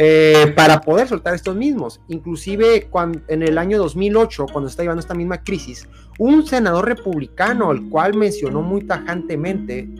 eh, 0.02 0.54
para 0.56 0.80
poder 0.80 1.06
soltar 1.06 1.34
estos 1.34 1.54
mismos. 1.54 2.00
Inclusive 2.08 2.86
cuando, 2.88 3.20
en 3.28 3.42
el 3.42 3.58
año 3.58 3.76
2008, 3.76 4.46
cuando 4.50 4.70
está 4.70 4.82
llevando 4.82 5.00
esta 5.00 5.12
misma 5.12 5.44
crisis, 5.44 5.86
un 6.18 6.46
senador 6.46 6.86
republicano, 6.88 7.70
el 7.70 7.86
cual 7.90 8.14
mencionó 8.14 8.62
muy 8.62 8.80
tajantemente 8.80 9.90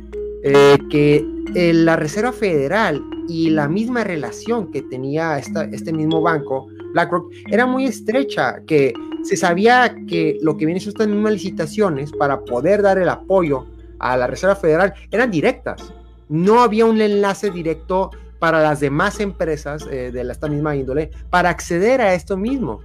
eh, 0.43 0.79
que 0.89 1.23
eh, 1.55 1.75
la 1.75 1.97
Reserva 1.97 2.33
Federal 2.33 3.03
y 3.29 3.51
la 3.51 3.69
misma 3.69 4.03
relación 4.03 4.73
que 4.73 4.81
tenía 4.81 5.39
esta, 5.39 5.65
este 5.65 5.93
mismo 5.93 6.23
banco, 6.23 6.69
BlackRock, 6.95 7.31
era 7.51 7.67
muy 7.67 7.85
estrecha, 7.85 8.63
que 8.67 8.95
se 9.23 9.37
sabía 9.37 9.95
que 10.09 10.39
lo 10.41 10.57
que 10.57 10.65
viene 10.65 10.81
son 10.81 10.93
estas 10.93 11.09
mismas 11.09 11.35
licitaciones 11.35 12.11
para 12.13 12.41
poder 12.41 12.81
dar 12.81 12.97
el 12.97 13.11
apoyo 13.11 13.67
a 13.99 14.17
la 14.17 14.27
Reserva 14.27 14.57
Federal 14.57 14.95
eran 15.11 15.31
directas. 15.31 15.93
No 16.31 16.63
había 16.63 16.87
un 16.87 17.03
enlace 17.03 17.51
directo 17.51 18.13
para 18.41 18.61
las 18.61 18.81
demás 18.81 19.21
empresas 19.21 19.87
eh, 19.89 20.11
de 20.11 20.23
esta 20.23 20.49
misma 20.49 20.75
índole 20.75 21.13
para 21.29 21.51
acceder 21.51 22.01
a 22.01 22.15
esto 22.15 22.37
mismo. 22.37 22.81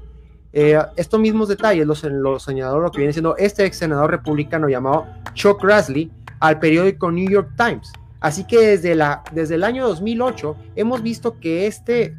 Eh, 0.53 0.77
estos 0.95 1.19
mismos 1.19 1.47
detalles 1.47 1.87
los, 1.87 2.03
los 2.03 2.43
señaló 2.43 2.79
lo 2.79 2.91
que 2.91 2.99
viene 2.99 3.11
siendo 3.13 3.35
este 3.37 3.65
ex 3.65 3.77
senador 3.77 4.11
republicano 4.11 4.69
llamado 4.69 5.07
Chuck 5.33 5.63
Grassley 5.63 6.11
al 6.39 6.59
periódico 6.59 7.11
New 7.11 7.29
York 7.29 7.49
Times. 7.57 7.91
Así 8.19 8.45
que 8.45 8.59
desde, 8.59 8.95
la, 8.95 9.23
desde 9.31 9.55
el 9.55 9.63
año 9.63 9.87
2008 9.87 10.55
hemos 10.75 11.01
visto 11.01 11.39
que 11.39 11.67
este 11.67 12.15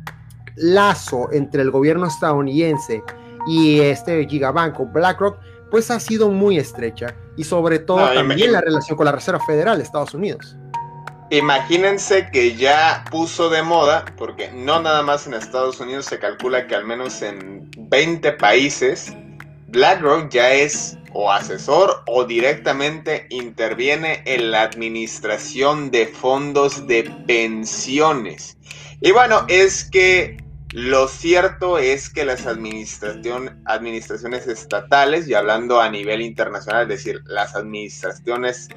lazo 0.57 1.29
entre 1.33 1.63
el 1.63 1.71
gobierno 1.71 2.07
estadounidense 2.07 3.03
y 3.47 3.81
este 3.81 4.27
gigabanco 4.27 4.87
BlackRock 4.87 5.39
pues 5.71 5.91
ha 5.91 6.01
sido 6.01 6.31
muy 6.31 6.59
estrecha 6.59 7.15
y 7.37 7.45
sobre 7.45 7.79
todo 7.81 8.13
también 8.13 8.53
la 8.53 8.61
relación 8.61 8.97
con 8.97 9.05
la 9.05 9.13
Reserva 9.13 9.41
Federal 9.45 9.77
de 9.79 9.85
Estados 9.85 10.15
Unidos. 10.15 10.57
Imagínense 11.31 12.31
que 12.31 12.55
ya 12.55 13.05
puso 13.11 13.51
de 13.51 13.63
moda, 13.63 14.05
porque 14.17 14.51
no 14.53 14.81
nada 14.81 15.03
más 15.03 15.27
en 15.27 15.35
Estados 15.35 15.81
Unidos 15.81 16.07
se 16.07 16.21
calcula 16.21 16.69
que 16.69 16.77
al 16.77 16.85
menos 16.85 17.21
en 17.23 17.69
20 17.77 18.33
países 18.33 19.13
BlackRock 19.69 20.31
ya 20.31 20.53
es 20.53 20.97
o 21.13 21.33
asesor 21.33 22.03
o 22.07 22.25
directamente 22.25 23.27
interviene 23.31 24.23
en 24.25 24.53
la 24.53 24.63
administración 24.63 25.91
de 25.91 26.07
fondos 26.07 26.87
de 26.87 27.05
pensiones. 27.27 28.57
Y 29.01 29.11
bueno, 29.11 29.45
es 29.49 29.85
que 29.91 30.37
lo 30.73 31.09
cierto 31.09 31.79
es 31.79 32.09
que 32.09 32.25
las 32.25 32.47
administración, 32.47 33.61
administraciones 33.65 34.47
estatales, 34.47 35.27
y 35.27 35.35
hablando 35.35 35.81
a 35.81 35.89
nivel 35.91 36.21
internacional, 36.21 36.83
es 36.83 36.89
decir, 36.89 37.23
las 37.25 37.55
administraciones 37.55 38.69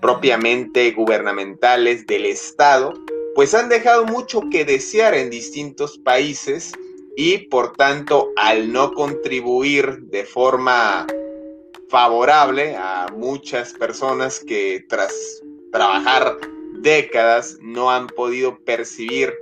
propiamente 0.00 0.90
gubernamentales 0.92 2.06
del 2.06 2.26
Estado, 2.26 2.94
pues 3.34 3.54
han 3.54 3.68
dejado 3.68 4.04
mucho 4.04 4.42
que 4.50 4.64
desear 4.64 5.14
en 5.14 5.30
distintos 5.30 5.98
países 5.98 6.72
y 7.16 7.38
por 7.48 7.72
tanto 7.72 8.30
al 8.36 8.72
no 8.72 8.92
contribuir 8.92 10.00
de 10.02 10.24
forma 10.24 11.06
favorable 11.88 12.76
a 12.76 13.06
muchas 13.16 13.72
personas 13.72 14.40
que 14.40 14.84
tras 14.88 15.12
trabajar 15.72 16.36
décadas 16.80 17.58
no 17.60 17.90
han 17.90 18.06
podido 18.06 18.58
percibir 18.64 19.34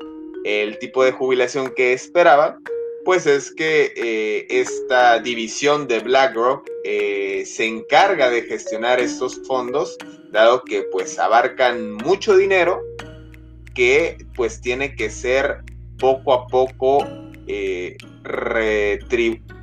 el 0.44 0.78
tipo 0.78 1.04
de 1.04 1.12
jubilación 1.12 1.72
que 1.75 1.92
esperaban, 1.92 2.62
pues 3.06 3.25
es 3.25 3.52
que 3.52 3.92
eh, 3.96 4.46
esta 4.50 5.20
división 5.20 5.86
de 5.86 6.00
BlackRock 6.00 6.68
eh, 6.82 7.44
se 7.46 7.64
encarga 7.64 8.30
de 8.30 8.42
gestionar 8.42 8.98
estos 8.98 9.42
fondos, 9.46 9.96
dado 10.32 10.64
que 10.64 10.82
pues 10.90 11.16
abarcan 11.20 11.92
mucho 11.92 12.36
dinero 12.36 12.82
que 13.76 14.18
pues 14.34 14.60
tiene 14.60 14.96
que 14.96 15.08
ser 15.10 15.62
poco 16.00 16.32
a 16.32 16.48
poco 16.48 17.06
eh, 17.46 17.96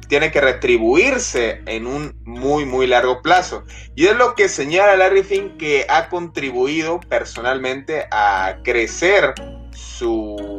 tiene 0.07 0.31
que 0.31 0.39
retribuirse 0.39 1.63
en 1.65 1.85
un 1.85 2.15
muy 2.23 2.63
muy 2.63 2.87
largo 2.87 3.21
plazo. 3.21 3.65
Y 3.93 4.05
es 4.05 4.15
lo 4.15 4.35
que 4.35 4.47
señala 4.47 4.95
Larry 4.95 5.23
Fink 5.23 5.57
que 5.57 5.85
ha 5.89 6.07
contribuido 6.07 7.01
personalmente 7.01 8.07
a 8.09 8.59
crecer 8.63 9.33
su 9.73 10.52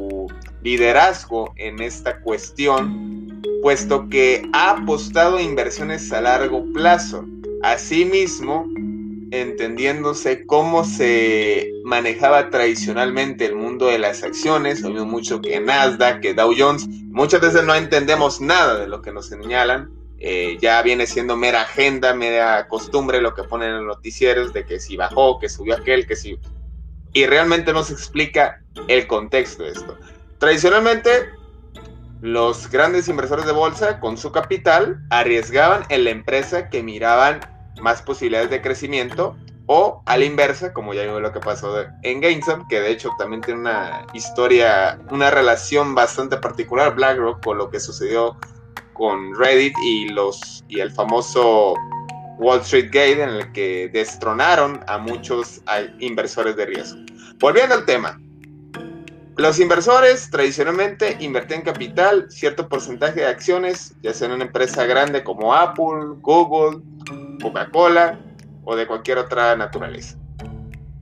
liderazgo 0.65 1.53
en 1.57 1.81
esta 1.81 2.21
cuestión 2.21 3.43
puesto 3.63 4.09
que 4.11 4.43
ha 4.53 4.73
apostado 4.73 5.37
a 5.37 5.43
inversiones 5.43 6.13
a 6.13 6.21
largo 6.21 6.65
plazo. 6.75 7.25
Asimismo, 7.63 8.69
entendiéndose 9.31 10.45
cómo 10.47 10.85
se 10.85 11.71
manejaba 11.83 12.51
tradicionalmente 12.51 13.47
el 13.47 13.57
mundo 13.57 13.87
de 13.87 13.99
las 13.99 14.23
acciones, 14.23 14.83
lo 14.83 15.07
mucho 15.07 15.41
que 15.41 15.61
Nasdaq, 15.61 16.21
que 16.21 16.35
Dow 16.35 16.53
Jones, 16.57 16.87
muchas 17.07 17.41
veces 17.41 17.65
no 17.65 17.75
entendemos 17.75 18.41
nada 18.41 18.79
de 18.81 18.87
lo 18.87 19.01
que 19.01 19.13
nos 19.13 19.29
señalan, 19.29 19.91
eh, 20.19 20.59
ya 20.61 20.83
viene 20.83 21.07
siendo 21.07 21.37
mera 21.37 21.63
agenda, 21.63 22.15
mera 22.15 22.69
costumbre 22.69 23.21
lo 23.21 23.35
que 23.35 23.45
ponen 23.45 23.71
en 23.71 23.87
los 23.87 23.97
noticieros 23.97 24.53
de 24.53 24.67
que 24.67 24.79
si 24.79 24.97
bajó, 24.97 25.39
que 25.39 25.49
subió 25.49 25.75
aquel, 25.77 26.07
que 26.07 26.17
si... 26.17 26.39
Y 27.13 27.27
realmente 27.27 27.73
no 27.73 27.83
se 27.83 27.95
explica 27.95 28.63
el 28.89 29.07
contexto 29.07 29.63
de 29.63 29.71
esto. 29.71 29.97
Tradicionalmente, 30.45 31.31
los 32.21 32.71
grandes 32.71 33.09
inversores 33.09 33.47
de 33.47 33.53
bolsa 33.53 33.99
con 33.99 34.19
su 34.19 34.31
capital 34.31 35.03
arriesgaban 35.09 35.85
en 35.89 36.05
la 36.05 36.11
empresa 36.11 36.69
que 36.69 36.83
miraban 36.83 37.41
más 37.81 38.03
posibilidades 38.03 38.51
de 38.51 38.61
crecimiento 38.61 39.39
o 39.65 40.03
a 40.05 40.19
la 40.19 40.27
inversa, 40.27 40.75
como 40.75 40.93
ya 40.93 41.05
vimos 41.05 41.23
lo 41.23 41.33
que 41.33 41.41
pasó 41.41 41.75
en 42.03 42.21
GameStop, 42.21 42.69
que 42.69 42.79
de 42.79 42.91
hecho 42.91 43.09
también 43.17 43.41
tiene 43.41 43.61
una 43.61 44.07
historia, 44.13 45.01
una 45.11 45.31
relación 45.31 45.95
bastante 45.95 46.37
particular 46.37 46.95
BlackRock 46.95 47.43
con 47.43 47.57
lo 47.57 47.71
que 47.71 47.81
sucedió 47.81 48.37
con 48.93 49.35
Reddit 49.35 49.73
y 49.83 50.11
los 50.11 50.63
y 50.69 50.81
el 50.81 50.91
famoso 50.93 51.73
Wall 52.37 52.61
Street 52.61 52.89
Gate 52.93 53.23
en 53.23 53.31
el 53.31 53.53
que 53.53 53.89
destronaron 53.95 54.85
a 54.89 54.99
muchos 54.99 55.63
inversores 56.01 56.55
de 56.55 56.67
riesgo. 56.67 57.01
Volviendo 57.39 57.77
al 57.77 57.87
tema, 57.87 58.21
los 59.37 59.59
inversores 59.59 60.31
tradicionalmente 60.31 61.17
invertían 61.19 61.63
capital, 61.63 62.27
cierto 62.31 62.69
porcentaje 62.69 63.21
de 63.21 63.27
acciones, 63.27 63.95
ya 64.01 64.15
sea 64.15 64.29
en 64.29 64.35
una 64.35 64.45
empresa 64.45 64.85
grande 64.87 65.25
como 65.25 65.55
Apple, 65.55 66.17
Google, 66.21 66.81
Coca-Cola 67.43 68.21
o 68.65 68.77
de 68.77 68.87
cualquier 68.87 69.19
otra 69.19 69.57
naturaleza. 69.57 70.17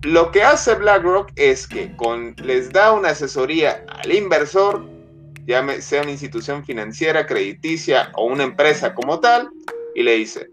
Lo 0.03 0.31
que 0.33 0.43
hace 0.43 0.75
BlackRock 0.75 1.31
es 1.37 1.69
que 1.69 1.95
les 2.43 2.73
da 2.73 2.93
una 2.93 3.11
asesoría 3.11 3.85
al 3.89 4.13
inversor, 4.13 4.85
ya 5.47 5.65
sea 5.81 6.03
una 6.03 6.11
institución 6.11 6.65
financiera, 6.65 7.27
crediticia 7.27 8.11
o 8.15 8.25
una 8.25 8.45
empresa 8.45 8.95
como 8.95 9.21
tal, 9.21 9.51
y 9.95 10.03
le 10.03 10.15
dice, 10.15 10.51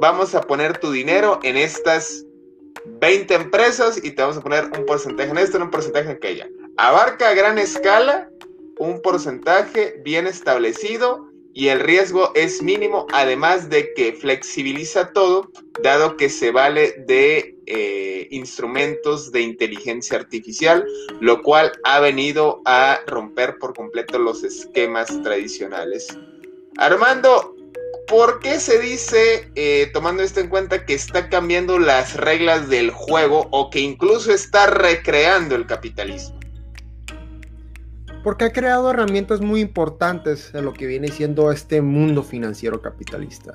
vamos 0.00 0.34
a 0.34 0.40
poner 0.40 0.78
tu 0.78 0.92
dinero 0.92 1.40
en 1.42 1.56
estas 1.56 2.24
20 2.84 3.34
empresas 3.34 4.02
y 4.02 4.12
te 4.12 4.22
vamos 4.22 4.36
a 4.36 4.42
poner 4.42 4.64
un 4.76 4.86
porcentaje 4.86 5.30
en 5.30 5.38
esto, 5.38 5.58
un 5.58 5.70
porcentaje 5.70 6.10
en 6.10 6.16
aquella. 6.16 6.48
Abarca 6.76 7.30
a 7.30 7.34
gran 7.34 7.58
escala 7.58 8.30
un 8.78 9.02
porcentaje 9.02 10.00
bien 10.04 10.26
establecido 10.26 11.28
y 11.52 11.68
el 11.68 11.80
riesgo 11.80 12.30
es 12.34 12.62
mínimo, 12.62 13.06
además 13.12 13.68
de 13.68 13.92
que 13.94 14.12
flexibiliza 14.12 15.12
todo, 15.12 15.50
dado 15.82 16.16
que 16.16 16.28
se 16.28 16.52
vale 16.52 17.04
de 17.06 17.56
eh, 17.66 18.28
instrumentos 18.30 19.32
de 19.32 19.40
inteligencia 19.40 20.18
artificial, 20.18 20.86
lo 21.20 21.42
cual 21.42 21.72
ha 21.82 21.98
venido 21.98 22.62
a 22.64 23.00
romper 23.08 23.58
por 23.58 23.74
completo 23.74 24.20
los 24.20 24.44
esquemas 24.44 25.08
tradicionales. 25.22 26.06
Armando, 26.76 27.56
¿por 28.08 28.40
qué 28.40 28.58
se 28.58 28.78
dice, 28.78 29.50
eh, 29.54 29.90
tomando 29.92 30.22
esto 30.22 30.40
en 30.40 30.48
cuenta, 30.48 30.84
que 30.84 30.94
está 30.94 31.28
cambiando 31.28 31.78
las 31.78 32.16
reglas 32.16 32.68
del 32.68 32.90
juego 32.90 33.48
o 33.50 33.70
que 33.70 33.80
incluso 33.80 34.32
está 34.32 34.66
recreando 34.66 35.54
el 35.54 35.66
capitalismo? 35.66 36.38
porque 38.22 38.44
ha 38.44 38.52
creado 38.52 38.90
herramientas 38.90 39.40
muy 39.40 39.60
importantes 39.60 40.52
en 40.54 40.64
lo 40.64 40.72
que 40.72 40.86
viene 40.86 41.08
siendo 41.08 41.50
este 41.50 41.80
mundo 41.80 42.22
financiero 42.22 42.82
capitalista. 42.82 43.54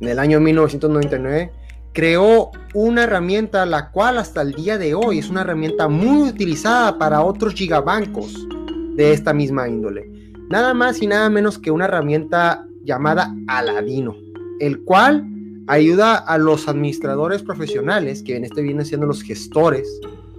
En 0.00 0.08
el 0.08 0.18
año 0.18 0.38
1999 0.38 1.50
creó 1.92 2.50
una 2.74 3.04
herramienta 3.04 3.66
la 3.66 3.90
cual 3.90 4.18
hasta 4.18 4.42
el 4.42 4.52
día 4.52 4.78
de 4.78 4.94
hoy 4.94 5.18
es 5.18 5.28
una 5.28 5.40
herramienta 5.42 5.88
muy 5.88 6.28
utilizada 6.28 6.98
para 6.98 7.22
otros 7.22 7.54
gigabancos 7.54 8.46
de 8.94 9.12
esta 9.12 9.32
misma 9.32 9.68
índole. 9.68 10.08
Nada 10.48 10.74
más 10.74 11.00
y 11.02 11.06
nada 11.06 11.28
menos 11.30 11.58
que 11.58 11.70
una 11.70 11.86
herramienta 11.86 12.66
llamada 12.84 13.34
Aladino, 13.46 14.16
el 14.60 14.82
cual 14.84 15.26
ayuda 15.66 16.16
a 16.16 16.38
los 16.38 16.68
administradores 16.68 17.42
profesionales, 17.42 18.22
que 18.22 18.36
en 18.36 18.44
este 18.44 18.62
vienen 18.62 18.84
siendo 18.84 19.06
los 19.06 19.22
gestores, 19.22 19.88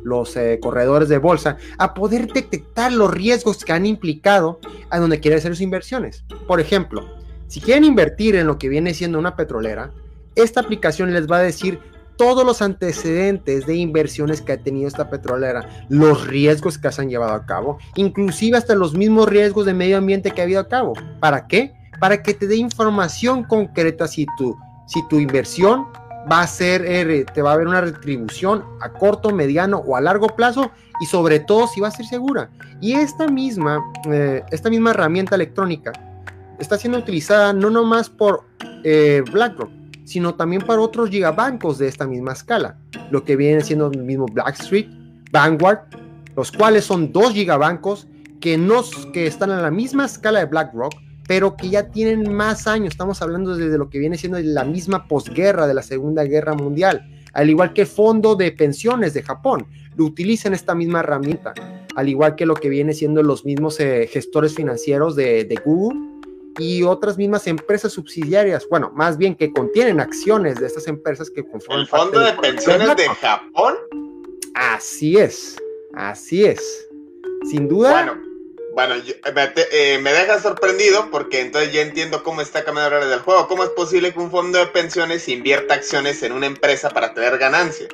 los 0.03 0.35
eh, 0.35 0.59
corredores 0.61 1.09
de 1.09 1.17
bolsa 1.17 1.57
a 1.77 1.93
poder 1.93 2.31
detectar 2.31 2.91
los 2.91 3.11
riesgos 3.13 3.63
que 3.63 3.71
han 3.71 3.85
implicado 3.85 4.59
a 4.89 4.99
donde 4.99 5.19
quieren 5.19 5.39
hacer 5.39 5.53
sus 5.53 5.61
inversiones. 5.61 6.25
Por 6.47 6.59
ejemplo, 6.59 7.07
si 7.47 7.61
quieren 7.61 7.85
invertir 7.85 8.35
en 8.35 8.47
lo 8.47 8.57
que 8.57 8.69
viene 8.69 8.93
siendo 8.93 9.19
una 9.19 9.35
petrolera, 9.35 9.91
esta 10.35 10.59
aplicación 10.61 11.13
les 11.13 11.29
va 11.29 11.37
a 11.37 11.41
decir 11.41 11.79
todos 12.15 12.45
los 12.45 12.61
antecedentes 12.61 13.65
de 13.65 13.75
inversiones 13.75 14.41
que 14.41 14.53
ha 14.53 14.57
tenido 14.57 14.87
esta 14.87 15.09
petrolera, 15.09 15.85
los 15.89 16.27
riesgos 16.27 16.77
que 16.77 16.91
se 16.91 17.01
han 17.01 17.09
llevado 17.09 17.33
a 17.33 17.45
cabo, 17.45 17.79
inclusive 17.95 18.57
hasta 18.57 18.75
los 18.75 18.93
mismos 18.95 19.29
riesgos 19.29 19.65
de 19.65 19.73
medio 19.73 19.97
ambiente 19.97 20.31
que 20.31 20.41
ha 20.41 20.43
habido 20.43 20.59
a 20.59 20.67
cabo. 20.67 20.93
¿Para 21.19 21.47
qué? 21.47 21.73
Para 22.03 22.21
que 22.21 22.33
te 22.33 22.47
dé 22.47 22.57
información 22.57 23.45
concreta 23.45 24.09
si 24.09 24.25
tu, 24.37 24.57
si 24.87 25.07
tu 25.07 25.21
inversión 25.21 25.85
va 26.29 26.41
a 26.41 26.47
ser, 26.47 26.85
eh, 26.85 27.23
te 27.33 27.41
va 27.41 27.51
a 27.51 27.53
haber 27.53 27.65
una 27.65 27.79
retribución 27.79 28.61
a 28.81 28.89
corto, 28.89 29.29
mediano 29.29 29.77
o 29.77 29.95
a 29.95 30.01
largo 30.01 30.27
plazo 30.27 30.69
y 30.99 31.05
sobre 31.05 31.39
todo 31.39 31.65
si 31.65 31.79
va 31.79 31.87
a 31.87 31.91
ser 31.91 32.05
segura. 32.05 32.49
Y 32.81 32.91
esta 32.91 33.29
misma, 33.29 33.79
eh, 34.11 34.43
esta 34.51 34.69
misma 34.69 34.89
herramienta 34.89 35.35
electrónica 35.35 35.93
está 36.59 36.77
siendo 36.77 36.99
utilizada 36.99 37.53
no 37.53 37.69
nomás 37.69 38.09
por 38.09 38.43
eh, 38.83 39.23
BlackRock, 39.31 39.71
sino 40.03 40.35
también 40.35 40.61
para 40.61 40.81
otros 40.81 41.09
gigabancos 41.09 41.77
de 41.77 41.87
esta 41.87 42.05
misma 42.05 42.33
escala, 42.33 42.75
lo 43.11 43.23
que 43.23 43.37
viene 43.37 43.61
siendo 43.61 43.87
el 43.87 44.03
mismo 44.03 44.25
Blackstreet, 44.25 44.89
Vanguard, 45.31 45.79
los 46.35 46.51
cuales 46.51 46.83
son 46.83 47.13
dos 47.13 47.31
gigabancos 47.31 48.09
que, 48.41 48.57
nos, 48.57 48.93
que 49.13 49.25
están 49.25 49.51
en 49.51 49.61
la 49.61 49.71
misma 49.71 50.03
escala 50.03 50.39
de 50.39 50.47
BlackRock, 50.47 50.93
pero 51.27 51.55
que 51.55 51.69
ya 51.69 51.89
tienen 51.89 52.33
más 52.33 52.67
años. 52.67 52.93
Estamos 52.93 53.21
hablando 53.21 53.55
desde 53.55 53.77
lo 53.77 53.89
que 53.89 53.99
viene 53.99 54.17
siendo 54.17 54.39
la 54.39 54.63
misma 54.63 55.07
posguerra 55.07 55.67
de 55.67 55.73
la 55.73 55.83
Segunda 55.83 56.23
Guerra 56.23 56.53
Mundial, 56.53 57.07
al 57.33 57.49
igual 57.49 57.73
que 57.73 57.81
el 57.81 57.87
Fondo 57.87 58.35
de 58.35 58.51
Pensiones 58.51 59.13
de 59.13 59.23
Japón, 59.23 59.65
lo 59.95 60.05
utilizan 60.05 60.53
esta 60.53 60.75
misma 60.75 60.99
herramienta, 60.99 61.53
al 61.95 62.09
igual 62.09 62.35
que 62.35 62.45
lo 62.45 62.55
que 62.55 62.69
viene 62.69 62.93
siendo 62.93 63.21
los 63.23 63.45
mismos 63.45 63.79
eh, 63.79 64.07
gestores 64.11 64.55
financieros 64.55 65.15
de, 65.15 65.59
Google 65.63 65.99
y 66.59 66.83
otras 66.83 67.17
mismas 67.17 67.47
empresas 67.47 67.93
subsidiarias, 67.93 68.67
bueno, 68.69 68.91
más 68.93 69.17
bien 69.17 69.35
que 69.35 69.51
contienen 69.51 69.99
acciones 69.99 70.59
de 70.59 70.67
estas 70.67 70.87
empresas 70.87 71.29
que 71.29 71.43
conforman. 71.43 71.81
¿El 71.81 71.87
Fondo 71.87 72.19
de 72.19 72.33
Pensiones 72.33 72.95
de 72.95 73.07
Japón? 73.07 73.75
Así 74.55 75.17
es, 75.17 75.57
así 75.95 76.45
es. 76.45 76.87
Sin 77.49 77.67
duda. 77.67 77.91
Bueno 77.91 78.32
bueno, 78.73 78.95
eh, 78.95 79.99
me, 80.01 80.11
deja 80.11 80.41
sorprendido 80.41 81.11
porque 81.11 81.41
entonces 81.41 81.71
ya 81.71 81.81
entiendo 81.81 82.23
cómo 82.23 82.41
está 82.41 82.63
cambiando 82.63 82.99
la 82.99 83.05
del 83.05 83.19
juego. 83.19 83.47
¿Cómo 83.47 83.63
es 83.63 83.69
posible 83.69 84.11
que 84.13 84.19
un 84.19 84.31
fondo 84.31 84.57
de 84.57 84.67
pensiones 84.67 85.29
invierta 85.29 85.75
acciones 85.75 86.23
en 86.23 86.31
una 86.31 86.47
empresa 86.47 86.89
para 86.89 87.13
tener 87.13 87.37
ganancia? 87.37 87.87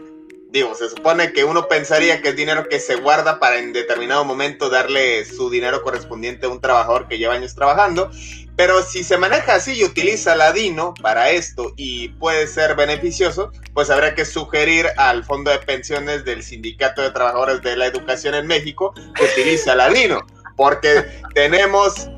Digo, 0.51 0.73
se 0.75 0.89
supone 0.89 1.33
que 1.33 1.43
uno 1.43 1.67
pensaría 1.67 2.21
que 2.21 2.29
es 2.29 2.35
dinero 2.35 2.67
que 2.69 2.79
se 2.79 2.95
guarda 2.95 3.39
para 3.39 3.59
en 3.59 3.73
determinado 3.73 4.23
momento 4.23 4.69
darle 4.69 5.25
su 5.25 5.49
dinero 5.49 5.83
correspondiente 5.83 6.45
a 6.45 6.49
un 6.49 6.61
trabajador 6.61 7.07
que 7.07 7.17
lleva 7.19 7.35
años 7.35 7.53
trabajando, 7.53 8.09
pero 8.55 8.81
si 8.81 9.03
se 9.03 9.17
maneja 9.17 9.55
así 9.55 9.73
y 9.73 9.83
utiliza 9.83 10.35
Ladino 10.35 10.93
para 11.01 11.29
esto 11.29 11.73
y 11.77 12.09
puede 12.09 12.47
ser 12.47 12.75
beneficioso, 12.75 13.51
pues 13.73 13.91
habrá 13.91 14.15
que 14.15 14.25
sugerir 14.25 14.87
al 14.97 15.23
Fondo 15.23 15.51
de 15.51 15.59
Pensiones 15.59 16.25
del 16.25 16.41
Sindicato 16.41 17.01
de 17.01 17.11
Trabajadores 17.11 17.61
de 17.61 17.77
la 17.77 17.85
Educación 17.85 18.33
en 18.33 18.47
México 18.47 18.93
que 19.15 19.25
utilice 19.25 19.75
Ladino 19.75 20.25
porque 20.59 21.05
tenemos 21.35 22.09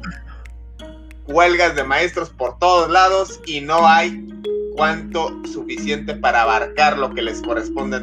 huelgas 1.28 1.76
de 1.76 1.84
maestros 1.84 2.32
por 2.32 2.58
todos 2.58 2.90
lados 2.90 3.40
y 3.46 3.62
no 3.62 3.88
hay 3.88 4.28
cuanto 4.76 5.30
suficiente 5.46 6.16
para 6.16 6.42
abarcar 6.42 6.98
lo 6.98 7.14
que 7.14 7.22
les 7.22 7.40
corresponde 7.44 7.98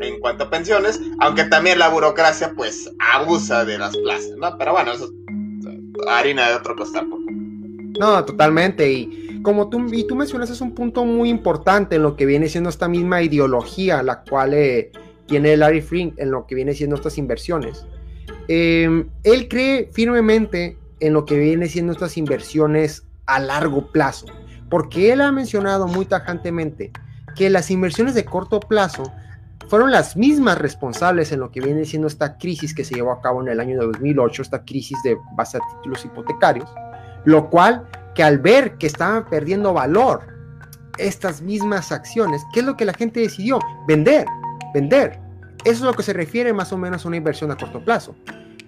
en, 0.00 0.18
cuanto 0.20 0.44
a 0.44 0.50
pensiones, 0.50 0.98
aunque 1.20 1.44
también 1.44 1.78
la 1.78 1.90
burocracia 1.90 2.54
pues 2.56 2.90
abusa 3.12 3.66
de 3.66 3.76
las 3.76 3.94
plazas, 3.98 4.30
¿no? 4.38 4.56
Pero 4.56 4.72
bueno, 4.72 4.92
eso 4.92 5.04
es 5.04 6.08
harina 6.08 6.48
de 6.48 6.54
otro 6.54 6.74
costal. 6.74 7.08
No, 8.00 8.24
totalmente. 8.24 8.90
Y 8.90 9.42
como 9.42 9.68
tú, 9.68 9.92
y 9.92 10.06
tú 10.06 10.16
mencionas, 10.16 10.48
es 10.48 10.62
un 10.62 10.74
punto 10.74 11.04
muy 11.04 11.28
importante 11.28 11.96
en 11.96 12.02
lo 12.02 12.16
que 12.16 12.24
viene 12.24 12.48
siendo 12.48 12.70
esta 12.70 12.88
misma 12.88 13.20
ideología, 13.20 14.02
la 14.02 14.22
cual 14.22 14.54
eh, 14.54 14.90
tiene 15.26 15.54
Larry 15.54 15.82
Frink 15.82 16.14
en 16.16 16.30
lo 16.30 16.46
que 16.46 16.54
viene 16.54 16.72
siendo 16.72 16.96
estas 16.96 17.18
inversiones. 17.18 17.84
Em, 18.48 19.08
él 19.24 19.48
cree 19.48 19.90
firmemente 19.92 20.76
en 21.00 21.12
lo 21.12 21.24
que 21.24 21.38
viene 21.38 21.68
siendo 21.68 21.92
estas 21.92 22.16
inversiones 22.16 23.04
a 23.26 23.38
largo 23.38 23.90
plazo, 23.92 24.26
porque 24.68 25.12
él 25.12 25.20
ha 25.20 25.32
mencionado 25.32 25.86
muy 25.86 26.06
tajantemente 26.06 26.92
que 27.34 27.50
las 27.50 27.70
inversiones 27.70 28.14
de 28.14 28.24
corto 28.24 28.60
plazo 28.60 29.12
fueron 29.68 29.90
las 29.90 30.16
mismas 30.16 30.58
responsables 30.58 31.32
en 31.32 31.40
lo 31.40 31.50
que 31.50 31.60
viene 31.60 31.84
siendo 31.84 32.08
esta 32.08 32.36
crisis 32.36 32.74
que 32.74 32.84
se 32.84 32.94
llevó 32.94 33.12
a 33.12 33.22
cabo 33.22 33.40
en 33.40 33.48
el 33.48 33.60
año 33.60 33.80
2008, 33.80 34.42
esta 34.42 34.64
crisis 34.64 34.98
de 35.02 35.16
base 35.34 35.56
a 35.56 35.60
títulos 35.76 36.04
hipotecarios, 36.04 36.68
Lo 37.24 37.48
cual, 37.48 37.88
que 38.14 38.22
al 38.22 38.38
ver 38.38 38.76
que 38.76 38.86
estaban 38.86 39.24
perdiendo 39.26 39.72
valor 39.72 40.26
estas 40.98 41.40
mismas 41.40 41.90
acciones, 41.90 42.42
¿qué 42.52 42.60
es 42.60 42.66
lo 42.66 42.76
que 42.76 42.84
la 42.84 42.92
gente 42.92 43.20
decidió? 43.20 43.60
Vender, 43.86 44.26
vender. 44.74 45.18
Eso 45.64 45.74
es 45.74 45.80
lo 45.82 45.92
que 45.94 46.02
se 46.02 46.12
refiere 46.12 46.52
más 46.52 46.72
o 46.72 46.78
menos 46.78 47.04
a 47.04 47.08
una 47.08 47.16
inversión 47.16 47.50
a 47.50 47.56
corto 47.56 47.84
plazo. 47.84 48.16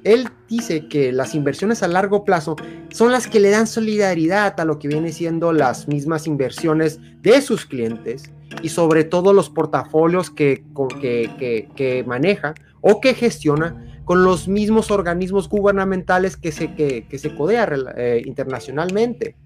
Él 0.04 0.28
dice 0.48 0.86
que 0.86 1.12
las 1.12 1.34
inversiones 1.34 1.82
a 1.82 1.88
largo 1.88 2.24
plazo 2.24 2.56
son 2.90 3.10
las 3.10 3.26
que 3.26 3.40
le 3.40 3.50
dan 3.50 3.66
solidaridad 3.66 4.60
a 4.60 4.64
lo 4.64 4.78
que 4.78 4.86
viene 4.86 5.12
siendo 5.12 5.52
las 5.52 5.88
mismas 5.88 6.26
inversiones 6.26 7.00
de 7.22 7.40
sus 7.40 7.64
clientes 7.64 8.30
y 8.62 8.68
sobre 8.68 9.04
todo 9.04 9.32
los 9.32 9.48
portafolios 9.48 10.30
que, 10.30 10.62
que, 11.00 11.68
que, 11.74 12.04
maneja 12.04 12.54
o 12.82 13.00
que 13.00 13.14
gestiona 13.14 14.02
con 14.04 14.22
los 14.24 14.46
mismos 14.46 14.90
organismos 14.90 15.48
gubernamentales 15.48 16.36
que 16.36 16.52
se, 16.52 16.74
que, 16.74 17.18
se 17.18 17.34
codea 17.34 17.66
eh, 17.96 18.22
internacionalmente. 18.26 19.36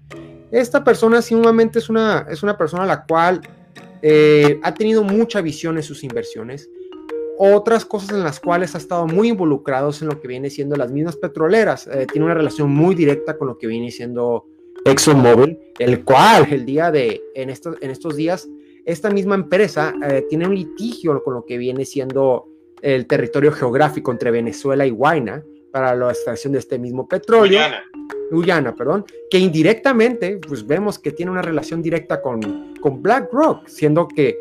Esta 0.51 0.83
persona 0.83 1.21
sumamente 1.21 1.79
es 1.79 1.89
una, 1.89 2.27
es 2.29 2.43
una 2.43 2.57
persona 2.57 2.83
a 2.83 2.87
la 2.87 3.05
cual 3.05 3.41
eh, 4.01 4.59
ha 4.61 4.73
tenido 4.73 5.03
mucha 5.03 5.39
visión 5.39 5.77
en 5.77 5.83
sus 5.83 6.03
inversiones 6.03 6.69
otras 7.41 7.85
cosas 7.85 8.09
en 8.09 8.21
las 8.21 8.41
cuales 8.41 8.75
ha 8.75 8.77
estado 8.77 9.07
muy 9.07 9.29
involucrados 9.29 10.01
en 10.01 10.09
lo 10.09 10.19
que 10.19 10.27
viene 10.27 10.49
siendo 10.49 10.75
las 10.75 10.91
mismas 10.91 11.15
petroleras. 11.15 11.87
Eh, 11.87 12.05
tiene 12.11 12.25
una 12.25 12.33
relación 12.33 12.69
muy 12.69 12.95
directa 12.95 13.37
con 13.37 13.47
lo 13.47 13.57
que 13.57 13.65
viene 13.65 13.91
siendo 13.91 14.45
ExxonMobil, 14.83 15.57
el 15.79 16.03
cual 16.03 16.47
el 16.51 16.65
día 16.65 16.91
de, 16.91 17.21
en 17.35 17.49
estos, 17.49 17.77
en 17.79 17.91
estos 17.91 18.17
días, 18.17 18.45
esta 18.83 19.09
misma 19.09 19.35
empresa 19.35 19.93
eh, 20.05 20.25
tiene 20.27 20.47
un 20.47 20.55
litigio 20.55 21.23
con 21.23 21.33
lo 21.33 21.45
que 21.45 21.57
viene 21.57 21.85
siendo 21.85 22.49
el 22.81 23.07
territorio 23.07 23.53
geográfico 23.53 24.11
entre 24.11 24.31
Venezuela 24.31 24.85
y 24.85 24.89
Guayna 24.89 25.41
para 25.71 25.95
la 25.95 26.09
extracción 26.09 26.51
de 26.51 26.59
este 26.59 26.77
mismo 26.77 27.07
petróleo. 27.07 27.47
Guyana. 27.47 27.83
Guyana, 28.31 28.75
perdón, 28.75 29.05
que 29.29 29.39
indirectamente, 29.39 30.41
pues 30.45 30.67
vemos 30.67 30.99
que 30.99 31.13
tiene 31.13 31.31
una 31.31 31.41
relación 31.41 31.81
directa 31.81 32.21
con, 32.21 32.73
con 32.81 33.01
BlackRock, 33.01 33.65
siendo 33.67 34.09
que 34.09 34.37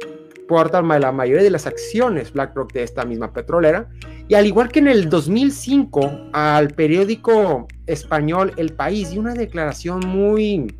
porta 0.48 0.82
la 0.82 1.12
mayoría 1.12 1.44
de 1.44 1.50
las 1.50 1.68
acciones 1.68 2.32
BlackRock 2.32 2.72
de 2.72 2.82
esta 2.82 3.04
misma 3.04 3.32
petrolera. 3.32 3.88
Y 4.26 4.34
al 4.34 4.46
igual 4.46 4.68
que 4.70 4.80
en 4.80 4.88
el 4.88 5.08
2005, 5.08 6.30
al 6.32 6.70
periódico 6.70 7.68
español 7.86 8.52
El 8.56 8.72
País 8.72 9.10
dio 9.10 9.20
una 9.20 9.34
declaración 9.34 10.00
muy, 10.00 10.74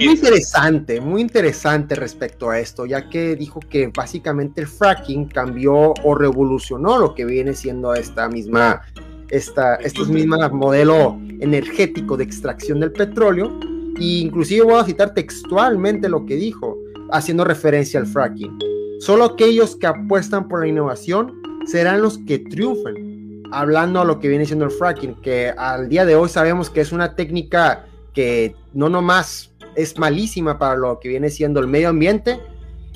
muy 0.00 0.06
interesante, 0.06 1.00
muy 1.00 1.22
interesante 1.22 1.94
respecto 1.94 2.50
a 2.50 2.58
esto, 2.58 2.84
ya 2.84 3.08
que 3.08 3.36
dijo 3.36 3.60
que 3.60 3.86
básicamente 3.86 4.60
el 4.60 4.66
fracking 4.66 5.28
cambió 5.28 5.94
o 6.02 6.14
revolucionó 6.14 6.98
lo 6.98 7.14
que 7.14 7.24
viene 7.24 7.54
siendo 7.54 7.94
esta 7.94 8.28
misma, 8.28 8.82
esta, 9.30 9.76
este 9.76 10.04
misma 10.04 10.48
modelo 10.48 11.18
energético 11.40 12.16
de 12.16 12.24
extracción 12.24 12.80
del 12.80 12.92
petróleo. 12.92 13.58
E 13.98 14.04
inclusive 14.04 14.64
voy 14.64 14.80
a 14.80 14.84
citar 14.84 15.14
textualmente 15.14 16.08
lo 16.08 16.26
que 16.26 16.34
dijo 16.34 16.81
haciendo 17.12 17.44
referencia 17.44 18.00
al 18.00 18.06
fracking. 18.06 18.58
Solo 19.00 19.24
aquellos 19.24 19.76
que 19.76 19.86
apuestan 19.86 20.48
por 20.48 20.60
la 20.60 20.68
innovación 20.68 21.40
serán 21.66 22.02
los 22.02 22.18
que 22.18 22.38
triunfen. 22.38 23.42
Hablando 23.52 24.00
a 24.00 24.04
lo 24.04 24.18
que 24.18 24.28
viene 24.28 24.46
siendo 24.46 24.64
el 24.64 24.70
fracking, 24.70 25.20
que 25.20 25.52
al 25.56 25.88
día 25.88 26.06
de 26.06 26.16
hoy 26.16 26.28
sabemos 26.28 26.70
que 26.70 26.80
es 26.80 26.90
una 26.90 27.14
técnica 27.14 27.84
que 28.14 28.56
no 28.72 28.88
nomás 28.88 29.52
es 29.76 29.98
malísima 29.98 30.58
para 30.58 30.76
lo 30.76 31.00
que 31.00 31.08
viene 31.08 31.30
siendo 31.30 31.60
el 31.60 31.66
medio 31.66 31.90
ambiente, 31.90 32.40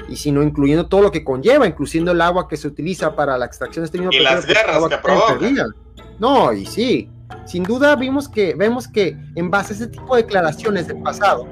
y 0.08 0.16
sino 0.16 0.42
incluyendo 0.42 0.86
todo 0.86 1.02
lo 1.02 1.10
que 1.10 1.24
conlleva, 1.24 1.66
incluyendo 1.66 2.12
el 2.12 2.20
agua 2.20 2.48
que 2.48 2.56
se 2.56 2.68
utiliza 2.68 3.14
para 3.14 3.36
la 3.38 3.46
extracción 3.46 3.82
de 3.82 3.86
este 3.86 3.98
mismo 3.98 4.12
y 4.12 4.20
las 4.20 4.46
guerras 4.46 4.88
que, 4.88 4.98
provocan. 4.98 5.74
No, 6.18 6.52
y 6.52 6.66
sí, 6.66 7.08
sin 7.44 7.62
duda 7.62 7.96
vimos 7.96 8.28
que 8.28 8.54
vemos 8.54 8.88
que 8.88 9.16
en 9.34 9.50
base 9.50 9.72
a 9.72 9.76
ese 9.76 9.86
tipo 9.88 10.16
de 10.16 10.22
declaraciones 10.22 10.86
del 10.86 11.02
pasado, 11.02 11.46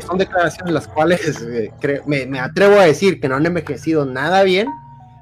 son 0.00 0.18
declaraciones 0.18 0.72
las 0.72 0.88
cuales 0.88 1.40
eh, 1.42 1.72
me, 2.06 2.40
atrevo 2.40 2.78
a 2.78 2.84
decir 2.84 3.20
que 3.20 3.28
no 3.28 3.36
han 3.36 3.46
envejecido 3.46 4.04
nada 4.04 4.42
bien, 4.42 4.68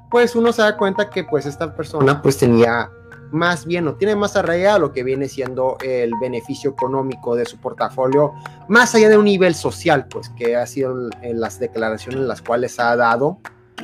pues 0.09 0.35
uno 0.35 0.53
se 0.53 0.61
da 0.61 0.77
cuenta 0.77 1.09
que 1.09 1.23
pues 1.23 1.45
esta 1.45 1.75
persona 1.75 2.21
pues 2.21 2.37
tenía 2.37 2.89
más 3.31 3.65
bien 3.65 3.87
o 3.87 3.95
tiene 3.95 4.15
más 4.15 4.35
arraigado 4.35 4.79
lo 4.79 4.93
que 4.93 5.03
viene 5.03 5.27
siendo 5.27 5.77
el 5.83 6.11
beneficio 6.21 6.71
económico 6.71 7.35
de 7.35 7.45
su 7.45 7.57
portafolio, 7.57 8.33
más 8.69 8.95
allá 8.95 9.09
de 9.09 9.17
un 9.17 9.25
nivel 9.25 9.53
social, 9.53 10.07
pues 10.07 10.29
que 10.29 10.55
ha 10.55 10.65
sido 10.65 11.09
en 11.21 11.39
las 11.39 11.59
declaraciones 11.59 12.21
las 12.21 12.41
cuales 12.41 12.79
ha 12.79 12.95
dado, 12.95 13.39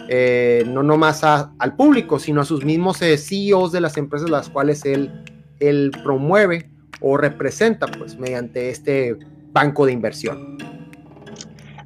eh, 0.07 0.63
no 0.67 0.83
nomás 0.83 1.23
al 1.23 1.75
público, 1.75 2.19
sino 2.19 2.41
a 2.41 2.45
sus 2.45 2.63
mismos 2.65 3.01
eh, 3.01 3.17
CEOs 3.17 3.71
de 3.71 3.81
las 3.81 3.97
empresas 3.97 4.29
las 4.29 4.49
cuales 4.49 4.85
él, 4.85 5.23
él 5.59 5.91
promueve 6.03 6.69
o 7.01 7.17
representa, 7.17 7.87
pues 7.87 8.17
mediante 8.17 8.69
este 8.69 9.17
banco 9.51 9.85
de 9.85 9.91
inversión. 9.91 10.57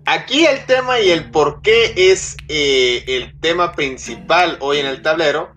Aquí 0.10 0.46
el 0.46 0.66
tema 0.66 1.02
y 1.02 1.12
el 1.12 1.30
por 1.32 1.62
qué 1.62 1.94
es 1.98 2.38
eh, 2.48 3.04
el 3.08 3.38
tema 3.42 3.74
principal 3.74 4.58
hoy 4.62 4.78
en 4.78 4.86
el 4.86 5.02
tablero 5.02 5.50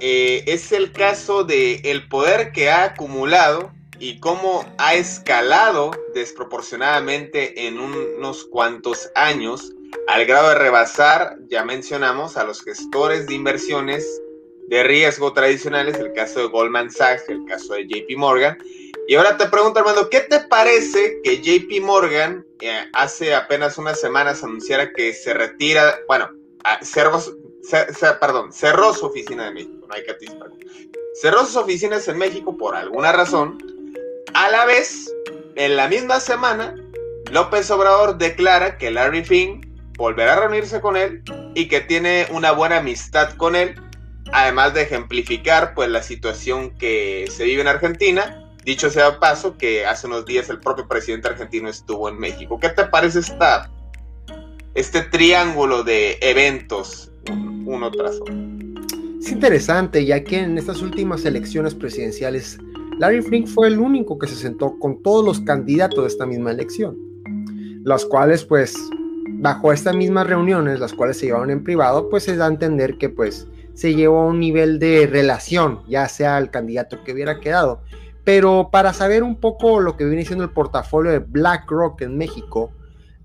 eh, 0.00 0.44
es 0.46 0.70
el 0.72 0.92
caso 0.92 1.44
de 1.44 1.76
el 1.76 2.06
poder 2.06 2.52
que 2.52 2.68
ha 2.68 2.84
acumulado 2.84 3.72
y 3.98 4.20
cómo 4.20 4.66
ha 4.76 4.96
escalado 4.96 5.92
desproporcionadamente 6.14 7.68
en 7.68 7.78
unos 7.78 8.44
cuantos 8.44 9.10
años 9.14 9.72
al 10.08 10.26
grado 10.26 10.50
de 10.50 10.56
rebasar, 10.56 11.38
ya 11.48 11.64
mencionamos, 11.64 12.36
a 12.36 12.44
los 12.44 12.62
gestores 12.62 13.26
de 13.26 13.32
inversiones 13.32 14.20
de 14.68 14.82
riesgo 14.82 15.32
tradicionales, 15.32 15.96
el 15.96 16.12
caso 16.12 16.40
de 16.40 16.48
Goldman 16.48 16.90
Sachs, 16.90 17.30
el 17.30 17.46
caso 17.46 17.72
de 17.72 17.86
JP 17.86 18.18
Morgan, 18.18 18.58
y 19.08 19.14
ahora 19.14 19.36
te 19.36 19.46
pregunto, 19.46 19.78
Armando, 19.78 20.10
¿qué 20.10 20.20
te 20.20 20.40
parece 20.40 21.20
que 21.22 21.40
JP 21.40 21.84
Morgan 21.84 22.44
eh, 22.60 22.86
hace 22.92 23.34
apenas 23.34 23.78
unas 23.78 24.00
semanas 24.00 24.42
anunciara 24.42 24.92
que 24.92 25.12
se 25.12 25.32
retira, 25.32 25.96
bueno, 26.08 26.28
cerró, 26.82 27.22
perdón, 28.20 28.52
cerró 28.52 28.92
su 28.94 29.06
oficina 29.06 29.48
en 29.48 29.54
México, 29.54 29.86
no 29.86 29.94
hay 29.94 30.04
que 30.04 30.16
cerró 31.20 31.44
sus 31.46 31.56
oficinas 31.56 32.08
en 32.08 32.18
México 32.18 32.56
por 32.56 32.74
alguna 32.74 33.12
razón, 33.12 33.58
a 34.34 34.50
la 34.50 34.66
vez, 34.66 35.12
en 35.54 35.76
la 35.76 35.86
misma 35.88 36.18
semana, 36.18 36.74
López 37.30 37.70
Obrador 37.70 38.18
declara 38.18 38.76
que 38.76 38.90
Larry 38.90 39.24
Finn 39.24 39.60
volverá 39.96 40.34
a 40.34 40.40
reunirse 40.40 40.80
con 40.80 40.96
él 40.96 41.22
y 41.54 41.68
que 41.68 41.80
tiene 41.80 42.26
una 42.30 42.52
buena 42.52 42.78
amistad 42.78 43.34
con 43.36 43.56
él, 43.56 43.80
además 44.32 44.74
de 44.74 44.82
ejemplificar 44.82 45.74
pues 45.74 45.88
la 45.88 46.02
situación 46.02 46.76
que 46.76 47.26
se 47.30 47.44
vive 47.44 47.62
en 47.62 47.68
Argentina 47.68 48.45
Dicho 48.66 48.90
sea 48.90 49.20
paso 49.20 49.56
que 49.56 49.86
hace 49.86 50.08
unos 50.08 50.26
días 50.26 50.50
el 50.50 50.58
propio 50.58 50.88
presidente 50.88 51.28
argentino 51.28 51.68
estuvo 51.68 52.08
en 52.08 52.18
México. 52.18 52.58
¿Qué 52.58 52.68
te 52.68 52.84
parece 52.86 53.20
esta, 53.20 53.70
este 54.74 55.02
triángulo 55.02 55.84
de 55.84 56.18
eventos 56.20 57.12
uno 57.64 57.92
tras 57.92 58.16
otro? 58.20 58.34
Es 59.20 59.30
interesante, 59.30 60.04
ya 60.04 60.24
que 60.24 60.40
en 60.40 60.58
estas 60.58 60.82
últimas 60.82 61.24
elecciones 61.24 61.76
presidenciales, 61.76 62.58
Larry 62.98 63.22
Flink 63.22 63.46
fue 63.46 63.68
el 63.68 63.78
único 63.78 64.18
que 64.18 64.26
se 64.26 64.34
sentó 64.34 64.76
con 64.80 65.00
todos 65.00 65.24
los 65.24 65.40
candidatos 65.42 66.00
de 66.02 66.08
esta 66.08 66.26
misma 66.26 66.50
elección, 66.50 66.98
los 67.84 68.04
cuales 68.04 68.44
pues 68.44 68.74
bajo 69.28 69.72
estas 69.72 69.94
mismas 69.94 70.26
reuniones, 70.26 70.80
las 70.80 70.92
cuales 70.92 71.18
se 71.18 71.26
llevaron 71.26 71.52
en 71.52 71.62
privado, 71.62 72.10
pues 72.10 72.24
se 72.24 72.34
da 72.34 72.46
a 72.46 72.48
entender 72.48 72.98
que 72.98 73.10
pues 73.10 73.46
se 73.74 73.94
llevó 73.94 74.22
a 74.22 74.26
un 74.26 74.40
nivel 74.40 74.80
de 74.80 75.06
relación, 75.06 75.82
ya 75.86 76.08
sea 76.08 76.38
el 76.38 76.50
candidato 76.50 77.04
que 77.04 77.12
hubiera 77.12 77.38
quedado, 77.38 77.82
pero 78.26 78.70
para 78.72 78.92
saber 78.92 79.22
un 79.22 79.36
poco 79.36 79.78
lo 79.78 79.96
que 79.96 80.04
viene 80.04 80.24
siendo 80.24 80.42
el 80.42 80.50
portafolio 80.50 81.12
de 81.12 81.20
BlackRock 81.20 82.02
en 82.02 82.18
México, 82.18 82.72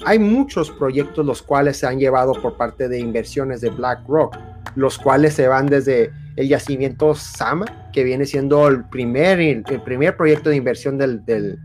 hay 0.05 0.19
muchos 0.19 0.69
proyectos 0.69 1.25
los 1.25 1.41
cuales 1.41 1.77
se 1.77 1.87
han 1.87 1.97
llevado 1.97 2.33
por 2.39 2.55
parte 2.55 2.87
de 2.87 2.99
inversiones 2.99 3.61
de 3.61 3.71
BlackRock, 3.71 4.37
los 4.75 4.99
cuales 4.99 5.33
se 5.33 5.47
van 5.47 5.65
desde 5.65 6.11
el 6.35 6.47
yacimiento 6.47 7.15
Sama, 7.15 7.65
que 7.91 8.03
viene 8.03 8.27
siendo 8.27 8.67
el 8.67 8.83
primer, 8.89 9.39
el 9.39 9.63
primer 9.83 10.15
proyecto 10.15 10.51
de 10.51 10.57
inversión 10.57 10.99
del, 10.99 11.25
del, 11.25 11.57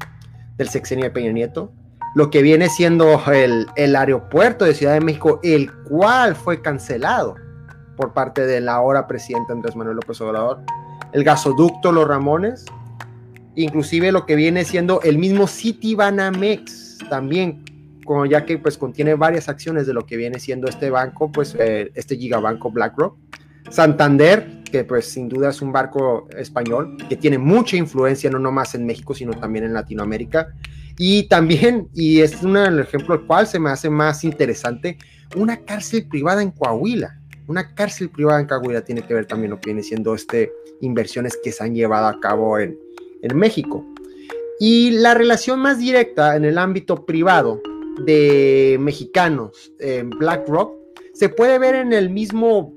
sexenio 0.70 1.05
de 1.05 1.11
Peña 1.11 1.33
Nieto, 1.33 1.70
lo 2.14 2.31
que 2.31 2.40
viene 2.40 2.70
siendo 2.70 3.22
el, 3.31 3.66
el, 3.77 3.96
aeropuerto 3.96 4.64
de 4.64 4.72
Ciudad 4.72 4.94
de 4.94 5.03
México, 5.03 5.40
el 5.42 5.70
cual 5.85 6.37
fue 6.37 6.62
cancelado 6.62 7.35
por 7.99 8.14
parte 8.14 8.46
del 8.46 8.70
ahora 8.70 9.07
presidente 9.07 9.53
Andrés 9.53 9.77
Manuel 9.77 9.96
López 9.96 10.18
Obrador, 10.22 10.62
el 11.12 11.22
gasoducto 11.22 11.92
Los 11.92 12.09
Ramones, 12.09 12.64
inclusive 13.57 14.12
lo 14.12 14.27
que 14.27 14.37
viene 14.37 14.64
siendo 14.64 15.01
el 15.03 15.19
mismo 15.19 15.47
City 15.47 15.95
Banamex 15.95 16.99
también, 17.11 17.64
como 18.05 18.27
ya 18.27 18.45
que 18.45 18.59
pues 18.59 18.79
contiene 18.79 19.14
varias 19.14 19.49
acciones 19.49 19.87
de 19.87 19.95
lo 19.95 20.07
que 20.07 20.16
viene 20.16 20.38
siendo 20.38 20.69
este 20.69 20.90
banco, 20.90 21.33
pues 21.33 21.57
eh, 21.59 21.90
este 21.95 22.16
gigabanco 22.16 22.71
BlackRock. 22.71 23.16
Santander, 23.71 24.62
que 24.71 24.85
pues 24.85 25.07
sin 25.07 25.29
duda 25.29 25.51
es 25.51 25.61
un 25.61 25.73
barco 25.73 26.29
español 26.38 26.97
que 27.09 27.16
tiene 27.16 27.38
mucha 27.38 27.77
influencia 27.77 28.31
no 28.31 28.38
nomás 28.38 28.75
en 28.77 28.87
México, 28.87 29.12
sino 29.14 29.33
también 29.33 29.64
en 29.64 29.75
Latinoamérica. 29.75 30.55
Y 30.99 31.25
también, 31.25 31.88
y 31.95 32.21
es 32.21 32.42
un 32.42 32.57
ejemplo 32.57 33.16
el 33.16 33.23
cual 33.23 33.47
se 33.47 33.59
me 33.59 33.71
hace 33.71 33.90
más 33.90 34.25
interesante, 34.25 34.97
una 35.35 35.57
cárcel 35.59 36.07
privada 36.09 36.42
en 36.42 36.53
Coahuila. 36.53 37.21
Una 37.49 37.75
cárcel 37.75 38.09
privada 38.09 38.40
en 38.40 38.47
Coahuila 38.47 38.83
tiene 38.83 39.03
que 39.03 39.14
ver 39.14 39.27
también 39.27 39.51
lo 39.51 39.61
que 39.61 39.71
viene 39.71 39.83
siendo 39.83 40.14
este 40.14 40.53
inversiones 40.81 41.38
que 41.42 41.53
se 41.53 41.64
han 41.64 41.75
llevado 41.75 42.07
a 42.07 42.21
cabo 42.21 42.59
en, 42.59 42.77
en 43.22 43.37
México. 43.37 43.85
Y 44.59 44.90
la 44.90 45.14
relación 45.14 45.61
más 45.61 45.79
directa 45.79 46.37
en 46.37 46.44
el 46.44 46.59
ámbito 46.59 47.05
privado 47.05 47.61
de 48.05 48.76
mexicanos 48.81 49.72
en 49.79 50.11
BlackRock 50.11 50.72
se 51.12 51.29
puede 51.29 51.59
ver 51.59 51.74
en 51.74 51.92
el 51.92 52.11
mismo 52.11 52.74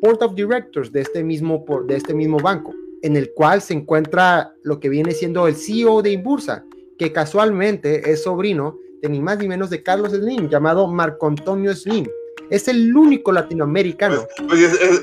Board 0.00 0.22
of 0.22 0.34
Directors 0.34 0.92
de 0.92 1.02
este 1.02 1.22
mismo, 1.22 1.64
de 1.86 1.96
este 1.96 2.14
mismo 2.14 2.38
banco, 2.38 2.74
en 3.02 3.16
el 3.16 3.32
cual 3.32 3.60
se 3.62 3.74
encuentra 3.74 4.54
lo 4.62 4.80
que 4.80 4.88
viene 4.88 5.12
siendo 5.12 5.46
el 5.46 5.56
CEO 5.56 6.02
de 6.02 6.12
Inbursa, 6.12 6.64
que 6.98 7.12
casualmente 7.12 8.10
es 8.10 8.22
sobrino 8.22 8.78
de 9.02 9.08
ni 9.08 9.20
más 9.20 9.38
ni 9.38 9.48
menos 9.48 9.70
de 9.70 9.82
Carlos 9.82 10.12
Slim, 10.12 10.48
llamado 10.48 10.86
Marco 10.86 11.26
Antonio 11.26 11.74
Slim. 11.74 12.06
Es 12.50 12.68
el 12.68 12.94
único 12.94 13.32
latinoamericano. 13.32 14.26
Pues, 14.48 14.78
pues 14.78 15.02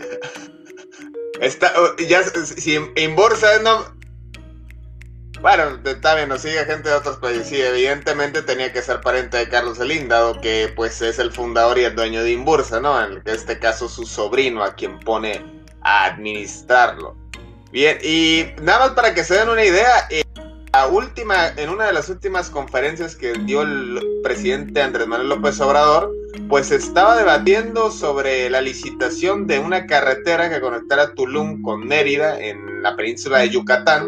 está, 1.41 1.71
ya, 2.07 2.23
si 2.23 2.77
no, 2.77 3.96
bueno, 5.41 5.79
también 6.01 6.29
nos 6.29 6.41
sigue 6.41 6.65
gente 6.65 6.89
de 6.89 6.95
otros 6.95 7.17
países. 7.17 7.47
Sí, 7.47 7.61
evidentemente 7.61 8.41
tenía 8.41 8.71
que 8.73 8.81
ser 8.81 9.01
pariente 9.01 9.37
de 9.37 9.49
Carlos 9.49 9.77
Slim, 9.77 10.07
dado 10.07 10.39
que 10.41 10.71
pues 10.75 11.01
es 11.01 11.19
el 11.19 11.31
fundador 11.31 11.77
y 11.77 11.83
el 11.83 11.95
dueño 11.95 12.23
de 12.23 12.31
Inbursa, 12.31 12.79
¿no? 12.79 13.01
En 13.03 13.21
este 13.25 13.59
caso 13.59 13.87
su 13.87 14.05
sobrino 14.05 14.63
a 14.63 14.73
quien 14.73 14.99
pone 14.99 15.43
a 15.81 16.05
administrarlo. 16.05 17.15
Bien, 17.71 17.97
y 18.01 18.45
nada 18.61 18.79
más 18.79 18.89
para 18.91 19.13
que 19.13 19.23
se 19.23 19.35
den 19.35 19.49
una 19.49 19.63
idea, 19.63 20.07
eh, 20.09 20.23
la 20.73 20.87
última, 20.87 21.49
en 21.55 21.69
una 21.69 21.85
de 21.85 21.93
las 21.93 22.09
últimas 22.09 22.49
conferencias 22.49 23.15
que 23.15 23.33
dio 23.45 23.61
el 23.61 24.01
presidente 24.23 24.81
Andrés 24.81 25.07
Manuel 25.07 25.29
López 25.29 25.59
Obrador, 25.59 26.11
pues 26.49 26.71
estaba 26.71 27.15
debatiendo 27.17 27.91
sobre 27.91 28.49
la 28.49 28.61
licitación 28.61 29.47
de 29.47 29.59
una 29.59 29.85
carretera 29.85 30.49
que 30.49 30.61
conectara 30.61 31.13
Tulum 31.13 31.61
con 31.61 31.87
Mérida 31.87 32.39
en 32.39 32.81
la 32.83 32.95
península 32.95 33.39
de 33.39 33.49
Yucatán 33.49 34.07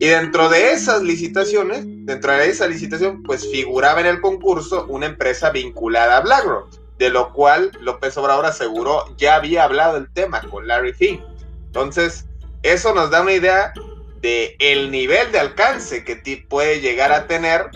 y 0.00 0.06
dentro 0.06 0.48
de 0.48 0.72
esas 0.72 1.02
licitaciones, 1.02 1.82
dentro 1.84 2.32
de 2.32 2.48
esa 2.48 2.68
licitación, 2.68 3.22
pues 3.24 3.50
figuraba 3.50 4.00
en 4.00 4.06
el 4.06 4.20
concurso 4.20 4.86
una 4.88 5.06
empresa 5.06 5.50
vinculada 5.50 6.18
a 6.18 6.20
BlackRock, 6.20 6.70
de 6.98 7.10
lo 7.10 7.32
cual 7.32 7.72
López 7.80 8.16
Obrador 8.16 8.46
aseguró 8.46 9.04
ya 9.16 9.34
había 9.34 9.64
hablado 9.64 9.96
el 9.96 10.08
tema 10.12 10.40
con 10.42 10.68
Larry 10.68 10.92
Fink. 10.92 11.20
Entonces, 11.66 12.26
eso 12.62 12.94
nos 12.94 13.10
da 13.10 13.22
una 13.22 13.32
idea 13.32 13.72
de 14.20 14.56
el 14.60 14.90
nivel 14.90 15.32
de 15.32 15.40
alcance 15.40 16.04
que 16.04 16.16
puede 16.48 16.80
llegar 16.80 17.12
a 17.12 17.26
tener, 17.26 17.70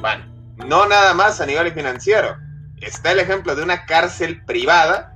bueno, 0.00 0.26
no 0.66 0.86
nada 0.86 1.12
más 1.12 1.40
a 1.40 1.46
nivel 1.46 1.70
financiero. 1.72 2.36
Está 2.80 3.12
el 3.12 3.20
ejemplo 3.20 3.54
de 3.54 3.62
una 3.62 3.84
cárcel 3.84 4.42
privada 4.44 5.12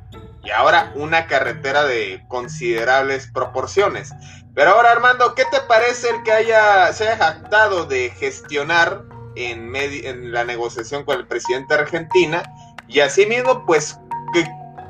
y 0.46 0.50
ahora 0.50 0.92
una 0.94 1.26
carretera 1.26 1.84
de 1.84 2.22
considerables 2.28 3.26
proporciones. 3.26 4.12
Pero 4.56 4.70
ahora, 4.70 4.92
Armando, 4.92 5.34
¿qué 5.34 5.44
te 5.50 5.60
parece 5.68 6.08
el 6.08 6.22
que 6.22 6.32
haya, 6.32 6.90
se 6.94 7.06
haya 7.06 7.18
jactado 7.18 7.84
de 7.84 8.08
gestionar 8.08 9.04
en, 9.34 9.76
en 9.76 10.32
la 10.32 10.44
negociación 10.44 11.04
con 11.04 11.18
el 11.18 11.26
presidente 11.26 11.74
de 11.74 11.80
Argentina? 11.80 12.42
Y 12.88 13.00
asimismo, 13.00 13.66
pues, 13.66 14.00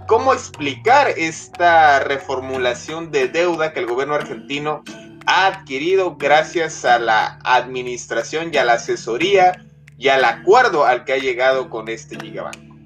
¿cómo 0.06 0.32
explicar 0.32 1.08
esta 1.16 1.98
reformulación 1.98 3.10
de 3.10 3.26
deuda 3.26 3.72
que 3.72 3.80
el 3.80 3.86
gobierno 3.86 4.14
argentino 4.14 4.84
ha 5.26 5.48
adquirido 5.48 6.16
gracias 6.16 6.84
a 6.84 7.00
la 7.00 7.40
administración 7.42 8.50
y 8.54 8.58
a 8.58 8.64
la 8.64 8.74
asesoría 8.74 9.66
y 9.98 10.10
al 10.10 10.24
acuerdo 10.24 10.84
al 10.84 11.04
que 11.04 11.14
ha 11.14 11.18
llegado 11.18 11.70
con 11.70 11.88
este 11.88 12.16
gigabanco? 12.20 12.76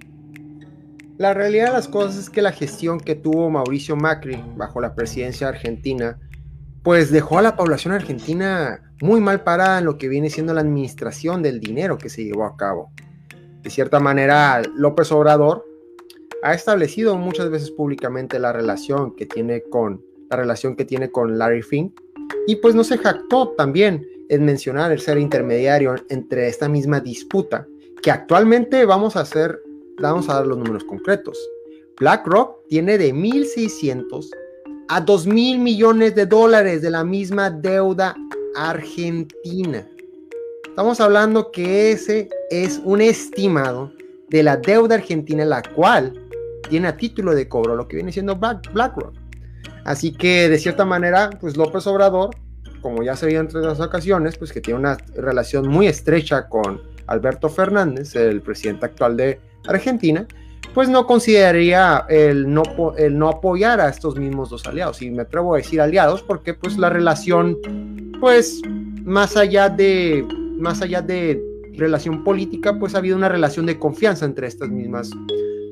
La 1.19 1.35
realidad 1.35 1.67
de 1.67 1.73
las 1.73 1.89
cosas 1.89 2.17
es 2.17 2.31
que 2.31 2.41
la 2.41 2.53
gestión 2.53 2.99
que 2.99 3.17
tuvo 3.17 3.51
Mauricio 3.51 3.97
Macri 3.97 4.43
bajo 4.57 4.81
la 4.81 4.95
presidencia 4.95 5.47
argentina 5.47 6.19
pues 6.83 7.11
dejó 7.11 7.39
a 7.39 7.43
la 7.43 7.57
población 7.57 7.93
argentina 7.93 8.83
muy 9.03 9.21
mal 9.21 9.43
parada 9.43 9.79
en 9.79 9.85
lo 9.85 9.99
que 9.99 10.09
viene 10.09 10.31
siendo 10.31 10.55
la 10.55 10.61
administración 10.61 11.43
del 11.43 11.61
dinero 11.61 11.99
que 11.99 12.09
se 12.09 12.25
llevó 12.25 12.45
a 12.45 12.57
cabo. 12.57 12.91
De 13.63 13.71
cierta 13.71 14.01
manera, 14.01 14.63
López 14.75 15.13
Obrador 15.13 15.65
ha 16.43 16.55
establecido 16.55 17.17
muchas 17.17 17.51
veces 17.51 17.71
públicamente 17.71 18.39
la 18.39 18.53
relación 18.53 19.15
que 19.15 19.27
tiene 19.27 19.63
con 19.63 20.03
la 20.31 20.37
relación 20.37 20.77
que 20.77 20.85
tiene 20.85 21.11
con 21.11 21.39
Larry 21.39 21.63
Fink 21.63 22.01
y 22.47 22.57
pues 22.57 22.75
no 22.75 22.85
se 22.85 22.99
jactó 22.99 23.51
también 23.51 24.07
en 24.29 24.45
mencionar 24.45 24.93
el 24.93 25.01
ser 25.01 25.19
intermediario 25.19 25.97
entre 26.09 26.49
esta 26.49 26.69
misma 26.69 27.01
disputa 27.01 27.67
que 28.01 28.11
actualmente 28.11 28.85
vamos 28.87 29.17
a 29.17 29.21
hacer 29.21 29.61
vamos 30.01 30.29
a 30.29 30.35
dar 30.35 30.47
los 30.47 30.57
números 30.57 30.85
concretos. 30.85 31.39
BlackRock 31.99 32.67
tiene 32.69 32.97
de 32.97 33.13
1600 33.13 34.31
a 34.93 35.01
2 35.01 35.27
mil 35.29 35.61
millones 35.61 36.17
de 36.17 36.27
dólares 36.27 36.83
de 36.83 36.91
la 36.91 37.05
misma 37.05 37.49
deuda 37.49 38.17
argentina. 38.57 39.87
Estamos 40.69 41.01
hablando 41.01 41.53
que 41.53 41.93
ese 41.93 42.29
es 42.51 42.81
un 42.85 43.01
estimado 43.01 43.93
de 44.31 44.43
la 44.43 44.57
deuda 44.57 44.97
argentina, 44.97 45.45
la 45.45 45.63
cual 45.63 46.21
tiene 46.69 46.89
a 46.89 46.97
título 46.97 47.37
de 47.37 47.47
cobro 47.47 47.77
lo 47.77 47.87
que 47.87 47.97
viene 47.97 48.11
siendo 48.11 48.35
BlackRock. 48.35 49.15
Así 49.85 50.11
que 50.11 50.49
de 50.49 50.59
cierta 50.59 50.85
manera, 50.85 51.31
pues 51.41 51.57
López 51.57 51.87
Obrador, 51.87 52.31
como 52.83 53.05
ya 53.05 53.15
se 53.15 53.27
vio 53.27 53.39
entre 53.39 53.61
las 53.61 53.79
ocasiones, 53.79 54.39
pues 54.39 54.53
que 54.53 54.61
tiene 54.61 54.81
una 54.81 54.97
relación 55.15 55.69
muy 55.69 55.87
estrecha 55.87 56.49
con 56.49 56.81
Alberto 57.07 57.49
Fernández, 57.49 58.17
el 58.17 58.43
presidente 58.43 58.87
actual 58.87 59.17
de 59.17 59.41
Argentina, 59.69 60.27
pues 60.75 60.89
no 60.89 61.07
consideraría 61.07 62.07
el 62.09 62.53
no, 62.53 62.63
el 62.97 63.19
no 63.19 63.29
apoyar 63.29 63.81
a 63.81 63.89
estos 63.89 64.17
mismos 64.17 64.51
dos 64.51 64.67
aliados. 64.67 65.03
Y 65.03 65.11
me 65.11 65.23
atrevo 65.23 65.55
a 65.55 65.59
decir 65.59 65.81
aliados 65.81 66.23
porque 66.23 66.55
pues 66.55 66.79
la 66.79 66.91
relación, 66.91 67.59
pues 68.21 68.63
más 69.05 69.37
allá 69.37 69.69
de, 69.69 70.27
más 70.57 70.83
allá 70.83 71.03
de 71.03 71.41
relación 71.75 72.23
política, 72.23 72.79
pues 72.79 72.95
ha 72.95 72.99
habido 72.99 73.17
una 73.17 73.29
relación 73.29 73.67
de 73.67 73.79
confianza 73.79 74.25
entre 74.25 74.47
estas 74.47 74.69
mismas 74.69 75.11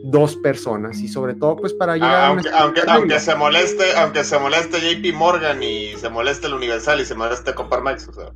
dos 0.05 0.37
personas. 0.37 0.99
Y 0.99 1.09
sobre 1.09 1.35
todo 1.35 1.57
pues 1.57 1.73
para 1.75 1.95
llegar 1.95 2.25
aunque, 2.25 2.49
a 2.49 2.63
aunque, 2.63 2.81
aunque, 2.89 3.21
se 3.21 3.35
moleste 3.35 3.97
aunque 3.97 4.25
se 4.25 4.39
moleste 4.39 4.81
JP 4.81 5.15
Morgan 5.15 5.63
y 5.63 5.95
se 5.97 6.09
moleste 6.09 6.47
el 6.49 6.55
Universal 6.55 7.01
y 7.01 7.05
se 7.05 7.15
moleste 7.15 7.55
Max 7.83 8.09
o 8.09 8.13
sea 8.13 8.33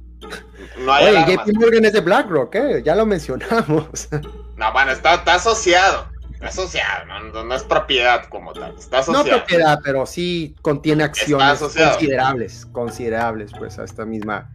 no 0.84 0.92
hay 0.92 1.06
Oye, 1.06 1.36
JP 1.36 1.54
Morgan 1.58 1.84
es 1.86 1.92
de 1.92 2.00
BlackRock 2.00 2.54
¿eh? 2.54 2.82
ya 2.84 2.94
lo 2.94 3.06
mencionamos. 3.06 4.08
No 4.54 4.72
bueno 4.72 4.92
está, 4.92 5.14
está 5.14 5.34
asociado 5.36 6.11
asociado, 6.42 7.06
no, 7.06 7.44
no, 7.44 7.54
es 7.54 7.62
propiedad 7.62 8.24
como 8.28 8.52
tal, 8.52 8.74
está 8.78 8.98
asociado. 8.98 9.24
No 9.24 9.30
propiedad, 9.30 9.78
pero 9.82 10.06
sí 10.06 10.54
contiene 10.62 11.04
acciones 11.04 11.60
considerables, 11.60 12.66
considerables, 12.66 13.52
pues, 13.58 13.78
a 13.78 13.84
esta 13.84 14.04
misma 14.04 14.50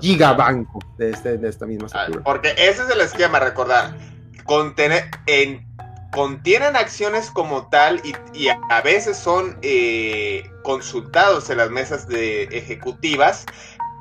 gigabanco 0.00 0.80
de, 0.98 1.10
este, 1.10 1.38
de 1.38 1.48
esta 1.48 1.66
misma 1.66 1.88
ah, 1.92 2.06
Porque 2.24 2.50
ese 2.50 2.82
es 2.82 2.90
el 2.90 3.00
esquema, 3.00 3.38
recordar, 3.38 3.96
contener, 4.44 5.04
en, 5.26 5.66
contienen 6.10 6.76
acciones 6.76 7.30
como 7.30 7.68
tal 7.68 8.00
y, 8.04 8.48
a 8.48 8.80
veces 8.82 9.16
son 9.16 9.58
eh, 9.62 10.48
consultados 10.62 11.50
en 11.50 11.58
las 11.58 11.70
mesas 11.70 12.06
de 12.06 12.44
ejecutivas 12.44 13.46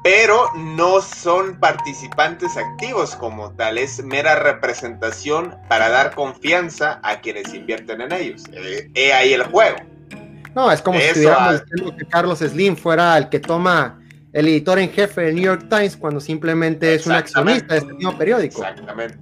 pero 0.04 0.48
no 0.56 1.02
son 1.02 1.58
participantes 1.60 2.58
activos 2.58 3.16
como 3.16 3.52
tal, 3.54 3.78
es 3.78 4.04
mera 4.04 4.36
representación 4.36 5.56
para 5.70 5.89
dar 5.89 6.13
confianza 6.13 7.00
a 7.04 7.22
quienes 7.22 7.54
invierten 7.54 8.02
en 8.02 8.12
ellos. 8.12 8.44
Eh, 8.52 8.89
he 8.94 9.13
ahí 9.13 9.34
el 9.34 9.44
juego. 9.44 9.78
No, 10.54 10.72
es 10.72 10.82
como 10.82 11.00
si 11.00 11.06
estuviéramos 11.06 11.62
diciendo 11.62 11.96
que 11.98 12.06
Carlos 12.06 12.39
Slim 12.39 12.76
fuera 12.76 13.18
el 13.18 13.30
que 13.30 13.39
toma 13.39 14.00
el 14.34 14.48
editor 14.48 14.78
en 14.80 14.92
jefe 14.92 15.22
del 15.22 15.36
New 15.36 15.46
York 15.46 15.68
Times 15.70 15.96
cuando 15.96 16.20
simplemente 16.20 16.94
es 16.94 17.08
un 17.08 17.13
accionista 17.13 17.74
de 17.74 17.80
este 17.80 17.94
mismo 17.94 18.18
periódico. 18.18 18.62
Exactamente. 18.62 19.18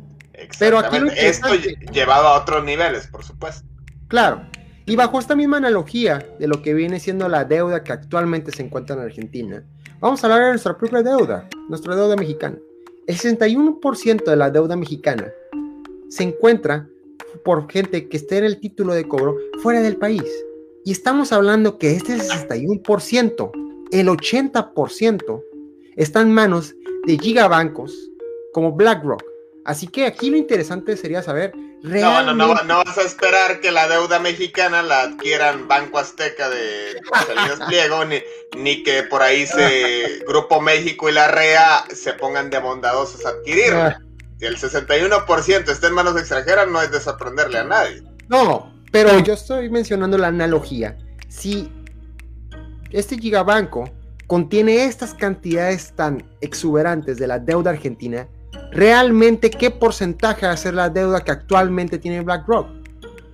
Pero 0.57 0.79
aquí 0.79 0.97
Esto 1.15 1.49
llevado 1.91 2.27
a 2.27 2.41
otros 2.41 2.63
niveles, 2.63 3.07
por 3.07 3.23
supuesto. 3.23 3.67
Claro. 4.07 4.41
Y 4.85 4.95
bajo 4.95 5.19
esta 5.19 5.35
misma 5.35 5.57
analogía 5.57 6.25
de 6.39 6.47
lo 6.47 6.61
que 6.61 6.73
viene 6.73 6.99
siendo 6.99 7.29
la 7.29 7.45
deuda 7.45 7.83
que 7.83 7.93
actualmente 7.93 8.51
se 8.51 8.63
encuentra 8.63 8.95
en 8.95 9.03
Argentina, 9.03 9.63
Vamos 10.01 10.23
a 10.23 10.25
hablar 10.25 10.45
de 10.45 10.49
nuestra 10.49 10.75
propia 10.75 11.03
deuda, 11.03 11.47
nuestra 11.69 11.95
deuda 11.95 12.15
mexicana. 12.15 12.57
El 13.05 13.17
61% 13.19 14.23
de 14.23 14.35
la 14.35 14.49
deuda 14.49 14.75
mexicana 14.75 15.31
se 16.09 16.23
encuentra 16.23 16.89
por 17.45 17.71
gente 17.71 18.09
que 18.09 18.17
esté 18.17 18.39
en 18.39 18.45
el 18.45 18.59
título 18.59 18.95
de 18.95 19.07
cobro 19.07 19.37
fuera 19.61 19.79
del 19.79 19.97
país. 19.97 20.23
Y 20.83 20.91
estamos 20.91 21.31
hablando 21.31 21.77
que 21.77 21.91
este 21.91 22.17
61%, 22.17 23.51
el 23.91 24.07
80%, 24.07 25.43
está 25.95 26.21
en 26.21 26.33
manos 26.33 26.73
de 27.05 27.19
gigabancos 27.19 28.09
como 28.53 28.71
BlackRock. 28.71 29.23
Así 29.65 29.85
que 29.85 30.07
aquí 30.07 30.31
lo 30.31 30.37
interesante 30.37 30.97
sería 30.97 31.21
saber 31.21 31.53
no, 31.83 32.23
no, 32.23 32.33
no, 32.33 32.55
no 32.63 32.83
vas 32.83 32.97
a 32.97 33.01
esperar 33.01 33.59
que 33.59 33.71
la 33.71 33.87
deuda 33.87 34.19
mexicana 34.19 34.83
la 34.83 35.01
adquieran 35.01 35.67
Banco 35.67 35.97
Azteca 35.99 36.49
de 36.49 37.01
Salinas 37.25 37.67
Pliego, 37.67 38.05
ni, 38.05 38.21
ni 38.57 38.83
que 38.83 39.03
por 39.03 39.21
ahí 39.21 39.47
se 39.47 40.23
Grupo 40.27 40.61
México 40.61 41.09
y 41.09 41.13
la 41.13 41.27
REA 41.27 41.85
se 41.93 42.13
pongan 42.13 42.49
de 42.49 42.59
bondadosos 42.59 43.25
a 43.25 43.29
adquirirla. 43.29 43.99
Ah. 43.99 44.05
Si 44.39 44.45
el 44.45 44.57
61% 44.57 45.69
está 45.69 45.87
en 45.87 45.93
manos 45.93 46.17
extranjeras, 46.17 46.67
no 46.67 46.81
es 46.81 46.91
de 46.91 46.99
sorprenderle 46.99 47.59
a 47.59 47.63
nadie. 47.63 48.03
No, 48.27 48.73
pero 48.91 49.19
yo 49.19 49.33
estoy 49.33 49.69
mencionando 49.69 50.17
la 50.17 50.27
analogía. 50.27 50.97
Si 51.29 51.71
este 52.91 53.17
gigabanco 53.17 53.89
contiene 54.27 54.85
estas 54.85 55.13
cantidades 55.13 55.93
tan 55.95 56.23
exuberantes 56.41 57.17
de 57.17 57.27
la 57.27 57.39
deuda 57.39 57.71
argentina, 57.71 58.27
realmente 58.71 59.49
qué 59.49 59.69
porcentaje 59.69 60.45
va 60.45 60.53
a 60.53 60.57
ser 60.57 60.73
la 60.73 60.89
deuda 60.89 61.21
que 61.23 61.31
actualmente 61.31 61.97
tiene 61.97 62.21
BlackRock, 62.21 62.67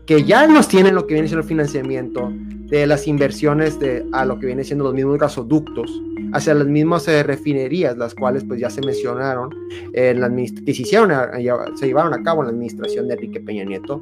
que 0.06 0.24
ya 0.24 0.48
nos 0.48 0.68
tiene 0.68 0.92
lo 0.92 1.06
que 1.06 1.14
viene 1.14 1.28
siendo 1.28 1.44
el 1.44 1.48
financiamiento 1.48 2.32
de 2.32 2.86
las 2.86 3.08
inversiones 3.08 3.80
de, 3.80 4.06
a 4.12 4.26
lo 4.26 4.40
que 4.40 4.48
viene 4.48 4.64
siendo 4.64 4.84
los 4.86 4.94
mismos 4.94 5.18
gasoductos, 5.18 5.90
hacia 6.34 6.54
las 6.54 6.68
mismas 6.68 7.08
eh, 7.08 7.24
refinerías, 7.24 7.98
las 7.98 8.14
cuales 8.14 8.44
pues 8.44 8.60
ya 8.60 8.70
se 8.70 8.82
mencionaron, 8.82 9.54
en 9.94 10.20
la 10.20 10.30
que 10.36 10.74
se, 10.74 10.84
se 10.84 11.86
llevaron 11.88 12.14
a 12.14 12.24
cabo 12.24 12.42
en 12.42 12.48
la 12.48 12.52
administración 12.52 13.08
de 13.08 13.14
Enrique 13.14 13.40
Peña 13.40 13.64
Nieto. 13.64 14.02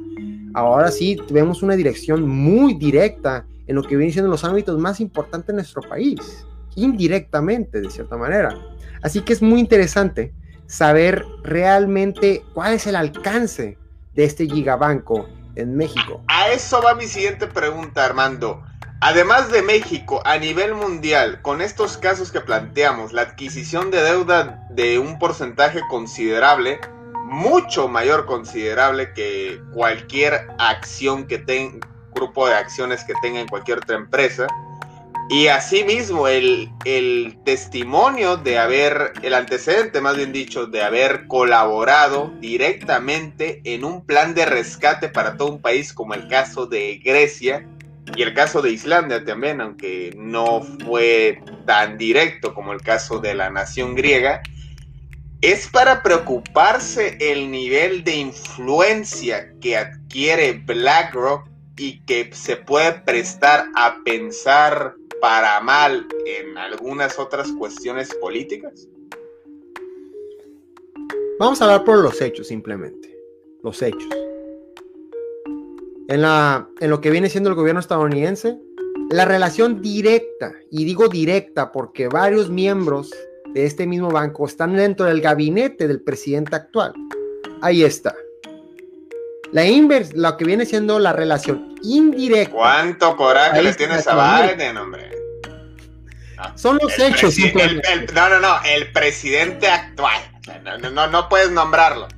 Ahora 0.54 0.90
sí, 0.90 1.18
vemos 1.30 1.62
una 1.62 1.76
dirección 1.76 2.26
muy 2.28 2.74
directa 2.74 3.46
en 3.66 3.76
lo 3.76 3.82
que 3.82 3.96
viene 3.96 4.12
siendo 4.12 4.30
los 4.30 4.44
ámbitos 4.44 4.78
más 4.78 5.00
importantes 5.00 5.48
de 5.48 5.54
nuestro 5.54 5.82
país, 5.82 6.46
indirectamente, 6.74 7.80
de 7.80 7.90
cierta 7.90 8.16
manera. 8.16 8.56
Así 9.02 9.20
que 9.20 9.32
es 9.32 9.42
muy 9.42 9.60
interesante 9.60 10.32
saber 10.66 11.24
realmente 11.42 12.44
cuál 12.54 12.74
es 12.74 12.86
el 12.86 12.96
alcance 12.96 13.78
de 14.14 14.24
este 14.24 14.46
gigabanco 14.46 15.28
en 15.54 15.76
México. 15.76 16.22
A 16.28 16.48
eso 16.50 16.82
va 16.82 16.94
mi 16.94 17.06
siguiente 17.06 17.46
pregunta, 17.46 18.04
Armando. 18.04 18.62
Además 19.00 19.50
de 19.50 19.62
México, 19.62 20.22
a 20.24 20.38
nivel 20.38 20.74
mundial, 20.74 21.42
con 21.42 21.60
estos 21.60 21.98
casos 21.98 22.32
que 22.32 22.40
planteamos, 22.40 23.12
la 23.12 23.22
adquisición 23.22 23.90
de 23.90 24.02
deuda 24.02 24.66
de 24.70 24.98
un 24.98 25.18
porcentaje 25.18 25.80
considerable, 25.90 26.80
mucho 27.24 27.88
mayor 27.88 28.24
considerable 28.24 29.12
que 29.12 29.60
cualquier 29.74 30.48
acción 30.58 31.26
que 31.26 31.38
tenga, 31.38 31.86
grupo 32.14 32.48
de 32.48 32.54
acciones 32.54 33.04
que 33.04 33.12
tenga 33.20 33.40
en 33.40 33.48
cualquier 33.48 33.78
otra 33.78 33.96
empresa, 33.96 34.46
y 35.28 35.48
asimismo 35.48 36.28
el, 36.28 36.70
el 36.84 37.38
testimonio 37.44 38.36
de 38.36 38.58
haber, 38.58 39.12
el 39.22 39.34
antecedente 39.34 40.00
más 40.00 40.16
bien 40.16 40.32
dicho, 40.32 40.66
de 40.66 40.82
haber 40.82 41.26
colaborado 41.26 42.32
directamente 42.40 43.60
en 43.64 43.84
un 43.84 44.04
plan 44.04 44.34
de 44.34 44.46
rescate 44.46 45.08
para 45.08 45.36
todo 45.36 45.48
un 45.48 45.60
país 45.60 45.92
como 45.92 46.14
el 46.14 46.28
caso 46.28 46.66
de 46.66 47.00
Grecia, 47.04 47.66
y 48.14 48.22
el 48.22 48.34
caso 48.34 48.62
de 48.62 48.70
Islandia 48.70 49.24
también, 49.24 49.60
aunque 49.60 50.14
no 50.16 50.62
fue 50.84 51.42
tan 51.66 51.98
directo 51.98 52.54
como 52.54 52.72
el 52.72 52.80
caso 52.80 53.18
de 53.18 53.34
la 53.34 53.50
nación 53.50 53.94
griega, 53.94 54.42
es 55.40 55.68
para 55.68 56.02
preocuparse 56.02 57.16
el 57.20 57.50
nivel 57.50 58.04
de 58.04 58.16
influencia 58.16 59.52
que 59.60 59.76
adquiere 59.76 60.52
BlackRock 60.52 61.48
y 61.76 62.00
que 62.00 62.30
se 62.32 62.56
puede 62.56 62.92
prestar 63.00 63.66
a 63.74 63.96
pensar 64.04 64.94
para 65.20 65.60
mal 65.60 66.06
en 66.24 66.56
algunas 66.58 67.18
otras 67.18 67.50
cuestiones 67.52 68.14
políticas? 68.16 68.88
Vamos 71.38 71.60
a 71.60 71.64
hablar 71.64 71.84
por 71.84 71.98
los 71.98 72.20
hechos 72.20 72.48
simplemente. 72.48 73.14
Los 73.62 73.82
hechos 73.82 74.08
en, 76.08 76.22
la, 76.22 76.68
en 76.80 76.90
lo 76.90 77.00
que 77.00 77.10
viene 77.10 77.28
siendo 77.28 77.50
el 77.50 77.56
gobierno 77.56 77.80
estadounidense, 77.80 78.58
la 79.10 79.24
relación 79.24 79.82
directa, 79.82 80.54
y 80.70 80.84
digo 80.84 81.08
directa 81.08 81.72
porque 81.72 82.08
varios 82.08 82.50
miembros 82.50 83.10
de 83.52 83.66
este 83.66 83.86
mismo 83.86 84.10
banco 84.10 84.46
están 84.46 84.76
dentro 84.76 85.06
del 85.06 85.20
gabinete 85.20 85.88
del 85.88 86.02
presidente 86.02 86.56
actual. 86.56 86.92
Ahí 87.62 87.82
está. 87.84 88.14
La 89.52 89.64
inverse, 89.64 90.12
lo 90.16 90.36
que 90.36 90.44
viene 90.44 90.66
siendo 90.66 90.98
la 90.98 91.12
relación 91.12 91.74
indirecta. 91.82 92.54
¿Cuánto 92.54 93.16
coraje 93.16 93.62
le 93.62 93.74
tienes 93.74 94.06
a 94.08 94.42
Biden, 94.42 94.76
hombre? 94.76 95.10
Son 96.54 96.78
los 96.80 96.98
hechos. 96.98 97.36
no, 98.14 98.28
no, 98.28 98.40
no, 98.40 98.56
el 98.64 98.92
presidente 98.92 99.68
actual. 99.68 100.20
No, 100.64 100.90
no, 100.90 101.06
no 101.06 101.28
puedes 101.28 101.50
nombrarlo. 101.50 102.08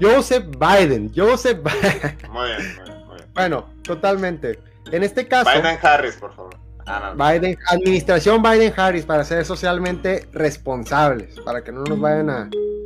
Joseph 0.00 0.44
Biden. 0.58 1.12
Joseph 1.14 1.58
Biden. 1.62 2.18
Muy 2.30 2.48
bien, 2.48 2.76
muy 2.76 3.16
bien, 3.16 3.28
Bueno, 3.34 3.68
totalmente. 3.82 4.58
En 4.92 5.02
este 5.02 5.26
caso. 5.26 5.50
Biden 5.50 5.78
Harris, 5.82 6.14
por 6.16 6.34
favor. 6.34 6.56
Ah, 6.86 7.12
Biden, 7.14 7.58
administración 7.66 8.42
Biden 8.42 8.72
Harris 8.74 9.04
para 9.04 9.22
ser 9.22 9.44
socialmente 9.44 10.26
responsables, 10.32 11.38
para 11.40 11.62
que 11.62 11.70
no 11.70 11.84
nos 11.84 12.00
vayan 12.00 12.30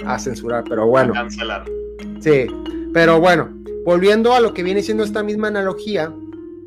a, 0.05 0.19
censurar, 0.19 0.65
pero 0.69 0.87
bueno. 0.87 1.13
cancelar. 1.13 1.65
Sí, 2.21 2.49
pero 2.93 3.21
bueno, 3.21 3.51
volviendo 3.85 4.35
a 4.35 4.41
lo 4.41 4.55
que 4.55 4.63
viene 4.63 4.83
siendo 4.83 5.05
esta 5.05 5.23
misma 5.23 5.49
analogía, 5.49 6.13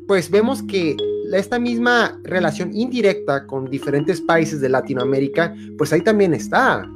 pues 0.06 0.30
vemos 0.30 0.62
que 0.62 0.96
esta 1.32 1.58
misma 1.58 2.20
relación 2.22 2.74
indirecta 2.74 3.46
con 3.46 3.68
diferentes 3.68 4.20
países 4.20 4.60
de 4.60 4.68
Latinoamérica, 4.68 5.54
pues 5.76 5.92
ahí 5.92 6.02
también 6.02 6.34
está 6.34 6.88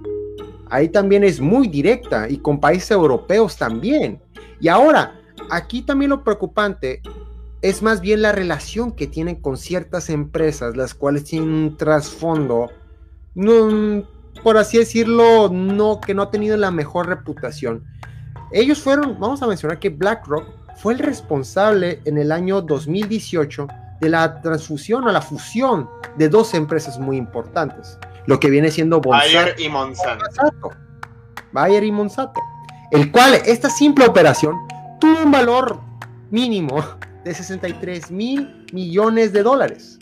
ahí 0.70 0.88
también 0.88 1.24
es 1.24 1.40
muy 1.40 1.68
directa 1.68 2.28
y 2.28 2.38
con 2.38 2.60
países 2.60 2.92
europeos 2.92 3.56
también. 3.56 4.20
Y 4.60 4.68
ahora, 4.68 5.20
aquí 5.50 5.82
también 5.82 6.10
lo 6.10 6.24
preocupante 6.24 7.02
es 7.60 7.82
más 7.82 8.00
bien 8.00 8.22
la 8.22 8.32
relación 8.32 8.92
que 8.92 9.06
tienen 9.06 9.36
con 9.36 9.58
ciertas 9.58 10.08
empresas, 10.08 10.76
las 10.76 10.94
cuales 10.94 11.24
tienen 11.24 11.50
un 11.50 11.76
trasfondo, 11.76 12.70
no, 13.34 14.04
por 14.42 14.56
así 14.56 14.78
decirlo, 14.78 15.50
no, 15.50 16.00
que 16.00 16.14
no 16.14 16.22
ha 16.22 16.30
tenido 16.30 16.56
la 16.56 16.70
mejor 16.70 17.08
reputación. 17.08 17.84
Ellos 18.52 18.80
fueron, 18.80 19.18
vamos 19.18 19.42
a 19.42 19.46
mencionar 19.46 19.78
que 19.78 19.90
BlackRock 19.90 20.46
fue 20.76 20.94
el 20.94 20.98
responsable 20.98 22.00
en 22.04 22.18
el 22.18 22.32
año 22.32 22.62
2018 22.62 23.68
de 24.00 24.08
la 24.08 24.40
transfusión 24.40 25.04
o 25.04 25.12
la 25.12 25.20
fusión 25.20 25.88
de 26.16 26.28
dos 26.28 26.54
empresas 26.54 26.98
muy 26.98 27.16
importantes 27.16 27.98
lo 28.26 28.38
que 28.38 28.50
viene 28.50 28.70
siendo 28.70 29.00
Bayer 29.00 29.56
y 29.58 29.68
Monsanto. 29.68 30.70
Bayer 31.52 31.84
y 31.84 31.92
Monsanto. 31.92 32.40
El 32.90 33.10
cual, 33.10 33.34
esta 33.44 33.70
simple 33.70 34.06
operación 34.06 34.56
tuvo 35.00 35.22
un 35.24 35.30
valor 35.30 35.80
mínimo 36.30 36.84
de 37.24 37.34
63 37.34 38.10
mil 38.10 38.66
millones 38.72 39.32
de 39.32 39.42
dólares, 39.42 39.98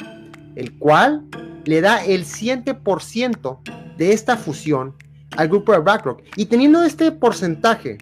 el 0.56 0.76
cual 0.78 1.24
le 1.64 1.80
da 1.80 2.04
el 2.04 2.24
100% 2.24 3.58
de 3.96 4.12
esta 4.12 4.37
fusión 4.37 4.94
al 5.37 5.48
grupo 5.48 5.72
de 5.72 5.78
BlackRock. 5.78 6.22
Y 6.37 6.46
teniendo 6.46 6.82
este 6.82 7.12
porcentaje 7.12 7.98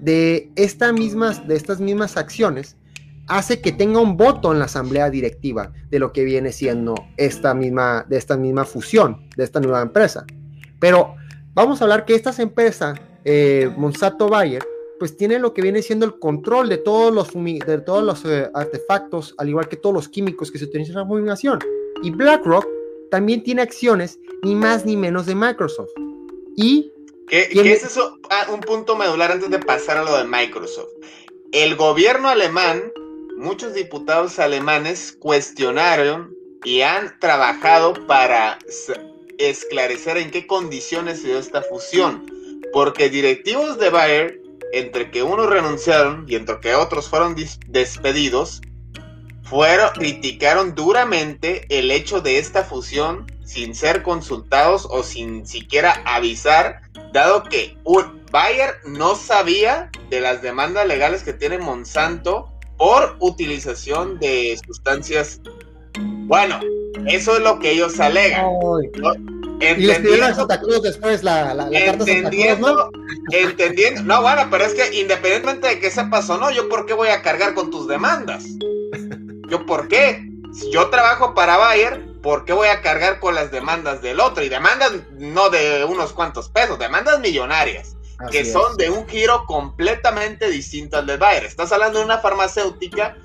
de, 0.00 0.50
estas 0.56 0.92
mismas 0.92 2.16
acciones, 2.16 2.76
hace 3.30 3.60
que 3.60 3.70
tenga 3.70 4.00
un 4.00 4.16
voto 4.16 4.52
en 4.52 4.58
la 4.58 4.64
asamblea 4.64 5.08
directiva 5.08 5.72
de 5.88 5.98
lo 5.98 6.12
que 6.12 6.24
viene 6.24 6.50
siendo 6.50 6.94
esta 7.16 7.54
misma, 7.54 8.04
de 8.08 8.16
esta 8.16 8.36
misma 8.36 8.64
fusión, 8.64 9.28
de 9.36 9.44
esta 9.44 9.60
nueva 9.60 9.82
empresa. 9.82 10.26
Pero 10.80 11.14
vamos 11.54 11.80
a 11.80 11.84
hablar 11.84 12.04
que 12.04 12.14
estas 12.14 12.40
empresas, 12.40 12.98
eh, 13.24 13.72
Monsanto 13.76 14.28
Bayer, 14.28 14.64
pues 14.98 15.16
tiene 15.16 15.38
lo 15.38 15.54
que 15.54 15.62
viene 15.62 15.80
siendo 15.80 16.04
el 16.06 16.18
control 16.18 16.68
de 16.68 16.78
todos 16.78 17.14
los, 17.14 17.32
de 17.32 17.80
todos 17.86 18.02
los 18.04 18.24
eh, 18.24 18.50
artefactos, 18.52 19.34
al 19.38 19.48
igual 19.48 19.68
que 19.68 19.76
todos 19.76 19.94
los 19.94 20.08
químicos 20.08 20.50
que 20.50 20.58
se 20.58 20.64
utilizan 20.64 20.94
en 20.94 21.00
la 21.02 21.06
fumigación. 21.06 21.58
Y 22.02 22.10
BlackRock 22.10 22.66
también 23.10 23.42
tiene 23.42 23.62
acciones 23.62 24.18
ni 24.42 24.54
más 24.54 24.84
ni 24.84 24.96
menos 24.96 25.26
de 25.26 25.34
Microsoft. 25.34 25.90
Y 26.56 26.92
¿Qué, 27.30 27.48
¿qué 27.48 27.72
es 27.72 27.84
eso? 27.84 28.18
Ah, 28.28 28.48
un 28.52 28.60
punto 28.60 28.96
medular 28.96 29.32
antes 29.32 29.48
de 29.48 29.58
pasar 29.58 29.96
a 29.96 30.02
lo 30.02 30.16
de 30.18 30.24
Microsoft. 30.24 30.90
El 31.52 31.76
gobierno 31.76 32.28
alemán 32.28 32.92
muchos 33.40 33.72
diputados 33.74 34.38
alemanes 34.38 35.16
cuestionaron 35.18 36.36
y 36.62 36.82
han 36.82 37.18
trabajado 37.20 37.94
para 38.06 38.58
esclarecer 39.38 40.18
en 40.18 40.30
qué 40.30 40.46
condiciones 40.46 41.22
se 41.22 41.28
dio 41.28 41.38
esta 41.38 41.62
fusión, 41.62 42.26
porque 42.72 43.08
directivos 43.08 43.78
de 43.78 43.88
Bayer, 43.88 44.42
entre 44.72 45.10
que 45.10 45.22
unos 45.22 45.48
renunciaron 45.48 46.26
y 46.28 46.36
entre 46.36 46.60
que 46.60 46.74
otros 46.74 47.08
fueron 47.08 47.34
despedidos, 47.68 48.60
fueron, 49.42 49.90
criticaron 49.94 50.74
duramente 50.74 51.64
el 51.70 51.90
hecho 51.90 52.20
de 52.20 52.38
esta 52.38 52.62
fusión 52.62 53.26
sin 53.50 53.74
ser 53.74 54.04
consultados 54.04 54.86
o 54.88 55.02
sin 55.02 55.44
siquiera 55.44 56.00
avisar, 56.04 56.82
dado 57.12 57.42
que 57.42 57.76
Bayer 58.30 58.76
no 58.86 59.16
sabía 59.16 59.90
de 60.08 60.20
las 60.20 60.40
demandas 60.40 60.86
legales 60.86 61.24
que 61.24 61.32
tiene 61.32 61.58
Monsanto 61.58 62.52
por 62.76 63.16
utilización 63.18 64.20
de 64.20 64.56
sustancias. 64.64 65.40
Bueno, 65.98 66.60
eso 67.08 67.38
es 67.38 67.42
lo 67.42 67.58
que 67.58 67.72
ellos 67.72 67.98
alegan. 67.98 68.46
Entendiendo, 69.58 70.46
después 70.80 71.24
la, 71.24 71.52
la, 71.52 71.68
entendiendo, 71.76 72.72
¿no? 72.72 72.90
entendiendo, 73.32 74.02
no, 74.04 74.22
bueno, 74.22 74.42
pero 74.48 74.64
es 74.64 74.74
que 74.74 75.00
independientemente 75.00 75.66
de 75.66 75.80
que 75.80 75.90
sepas 75.90 76.30
o 76.30 76.38
no, 76.38 76.52
yo 76.52 76.68
por 76.68 76.86
qué 76.86 76.94
voy 76.94 77.08
a 77.08 77.20
cargar 77.20 77.54
con 77.54 77.72
tus 77.72 77.88
demandas. 77.88 78.44
Yo 79.48 79.66
por 79.66 79.88
qué. 79.88 80.24
Si 80.52 80.70
yo 80.70 80.88
trabajo 80.88 81.34
para 81.34 81.56
Bayer, 81.56 82.09
¿por 82.22 82.44
qué 82.44 82.52
voy 82.52 82.68
a 82.68 82.80
cargar 82.80 83.20
con 83.20 83.34
las 83.34 83.50
demandas 83.50 84.02
del 84.02 84.20
otro? 84.20 84.42
Y 84.44 84.48
demandas 84.48 84.92
no 85.12 85.50
de 85.50 85.84
unos 85.84 86.12
cuantos 86.12 86.48
pesos, 86.48 86.78
demandas 86.78 87.20
millonarias 87.20 87.96
que 88.30 88.44
son 88.44 88.76
de 88.76 88.90
un 88.90 89.08
giro 89.08 89.44
completamente 89.46 90.50
distinto 90.50 90.98
al 90.98 91.06
de 91.06 91.16
Bayer. 91.16 91.44
Estás 91.44 91.72
hablando 91.72 92.00
de 92.00 92.04
una 92.04 92.18
farmacéutica 92.18 93.16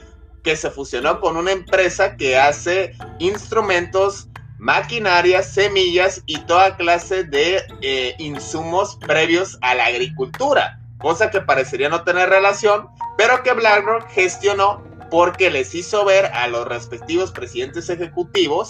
que 0.44 0.56
se 0.56 0.72
fusionó 0.72 1.20
con 1.20 1.38
una 1.38 1.52
empresa 1.52 2.16
que 2.16 2.38
hace 2.38 2.94
instrumentos 3.20 4.30
maquinarias, 4.58 5.52
semillas 5.52 6.22
y 6.28 6.38
toda 6.42 6.78
clase 6.78 7.24
de 7.24 7.62
eh, 7.82 8.16
insumos 8.20 8.96
previos 8.96 9.58
a 9.62 9.76
la 9.76 9.88
agricultura, 9.88 10.80
cosa 11.00 11.30
que 11.30 11.42
parecería 11.42 11.90
no 11.90 12.04
tener 12.04 12.30
relación, 12.30 12.88
pero 13.18 13.44
que 13.44 13.54
BlackRock 13.54 14.08
gestionó 14.10 14.84
porque 15.12 15.50
les 15.50 15.76
hizo 15.76 16.06
ver 16.06 16.26
a 16.28 16.48
los 16.48 16.68
respectivos 16.68 17.32
presidentes 17.32 17.90
ejecutivos 17.90 18.68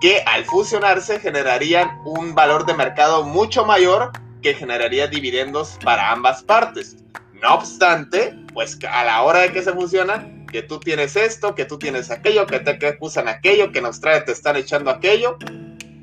que 0.00 0.22
al 0.26 0.44
fusionarse 0.44 1.20
generarían 1.20 2.00
un 2.04 2.34
valor 2.34 2.66
de 2.66 2.74
mercado 2.74 3.24
mucho 3.24 3.64
mayor 3.64 4.12
que 4.42 4.54
generaría 4.54 5.06
dividendos 5.06 5.78
para 5.82 6.12
ambas 6.12 6.42
partes. 6.42 6.96
No 7.32 7.54
obstante, 7.54 8.34
pues 8.54 8.78
a 8.88 9.04
la 9.04 9.22
hora 9.22 9.40
de 9.40 9.52
que 9.52 9.62
se 9.62 9.72
fusiona, 9.72 10.28
que 10.50 10.62
tú 10.62 10.78
tienes 10.78 11.16
esto, 11.16 11.54
que 11.54 11.64
tú 11.64 11.78
tienes 11.78 12.10
aquello, 12.10 12.46
que 12.46 12.60
te 12.60 12.86
acusan 12.86 13.28
aquello, 13.28 13.72
que 13.72 13.80
en 13.80 13.86
Australia 13.86 14.24
te 14.24 14.32
están 14.32 14.56
echando 14.56 14.90
aquello, 14.90 15.36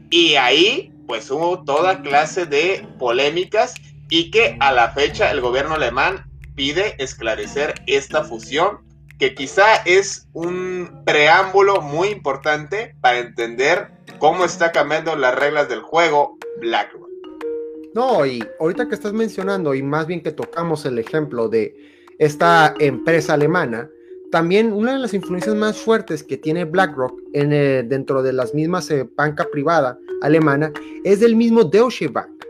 y 0.10 0.36
ahí 0.36 0.94
pues 1.08 1.30
hubo 1.32 1.64
toda 1.64 2.02
clase 2.02 2.46
de 2.46 2.88
polémicas 3.00 3.74
y 4.10 4.32
que 4.32 4.58
a 4.60 4.72
la 4.72 4.92
fecha 4.92 5.32
el 5.32 5.42
gobierno 5.42 5.76
alemán 5.76 6.26
pide 6.56 6.96
esclarecer 7.04 7.74
esta 7.88 8.24
fusión 8.24 8.80
que 9.20 9.36
quizá 9.36 9.76
es 9.86 10.28
un 10.34 11.04
preámbulo 11.06 11.82
muy 11.82 12.10
importante 12.10 12.96
para 13.02 13.20
entender 13.20 13.92
cómo 14.20 14.46
está 14.46 14.72
cambiando 14.72 15.16
las 15.16 15.36
reglas 15.36 15.70
del 15.70 15.82
juego 15.82 16.38
BlackRock. 16.60 17.10
No, 17.94 18.26
y 18.26 18.44
ahorita 18.60 18.88
que 18.88 18.96
estás 18.96 19.14
mencionando, 19.14 19.76
y 19.76 19.84
más 19.84 20.08
bien 20.08 20.22
que 20.22 20.32
tocamos 20.32 20.86
el 20.86 20.98
ejemplo 20.98 21.48
de 21.48 21.76
esta 22.18 22.74
empresa 22.80 23.36
alemana, 23.36 23.90
también 24.32 24.74
una 24.74 24.94
de 24.94 24.98
las 24.98 25.14
influencias 25.14 25.56
más 25.56 25.78
fuertes 25.78 26.24
que 26.24 26.38
tiene 26.38 26.66
BlackRock 26.66 27.20
eh, 27.34 27.84
dentro 27.86 28.24
de 28.24 28.34
las 28.34 28.56
mismas 28.56 28.90
eh, 28.90 29.08
banca 29.16 29.48
privada 29.52 30.00
alemana 30.24 30.72
es 31.04 31.20
del 31.20 31.36
mismo 31.36 31.64
Deutsche 31.64 32.08
Bank, 32.08 32.44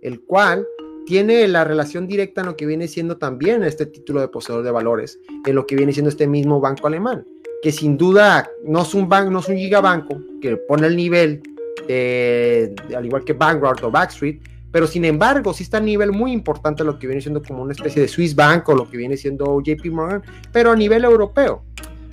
el 0.00 0.22
cual 0.22 0.66
tiene 1.06 1.46
la 1.48 1.64
relación 1.64 2.06
directa 2.06 2.42
en 2.42 2.48
lo 2.48 2.56
que 2.56 2.66
viene 2.66 2.88
siendo 2.88 3.16
también 3.16 3.62
este 3.62 3.86
título 3.86 4.20
de 4.20 4.28
poseedor 4.28 4.64
de 4.64 4.70
valores, 4.70 5.18
en 5.46 5.54
lo 5.54 5.66
que 5.66 5.76
viene 5.76 5.92
siendo 5.92 6.10
este 6.10 6.26
mismo 6.26 6.60
banco 6.60 6.86
alemán, 6.86 7.24
que 7.62 7.72
sin 7.72 7.96
duda 7.96 8.50
no 8.64 8.82
es 8.82 8.92
un 8.92 9.08
banco, 9.08 9.30
no 9.30 9.38
es 9.38 9.48
un 9.48 9.56
gigabanco 9.56 10.20
que 10.42 10.56
pone 10.56 10.86
el 10.88 10.96
nivel 10.96 11.42
al 11.88 13.04
igual 13.04 13.24
que 13.24 13.32
Vanguard 13.32 13.82
o 13.84 13.90
Backstreet, 13.90 14.40
pero 14.72 14.86
sin 14.86 15.04
embargo 15.04 15.54
sí 15.54 15.62
está 15.62 15.78
a 15.78 15.80
nivel 15.80 16.12
muy 16.12 16.32
importante 16.32 16.84
lo 16.84 16.98
que 16.98 17.06
viene 17.06 17.22
siendo 17.22 17.42
como 17.42 17.62
una 17.62 17.72
especie 17.72 18.02
de 18.02 18.08
Swiss 18.08 18.34
Bank 18.34 18.68
o 18.68 18.74
lo 18.74 18.90
que 18.90 18.96
viene 18.96 19.16
siendo 19.16 19.60
JP 19.60 19.86
Morgan, 19.86 20.22
pero 20.52 20.72
a 20.72 20.76
nivel 20.76 21.04
europeo. 21.04 21.62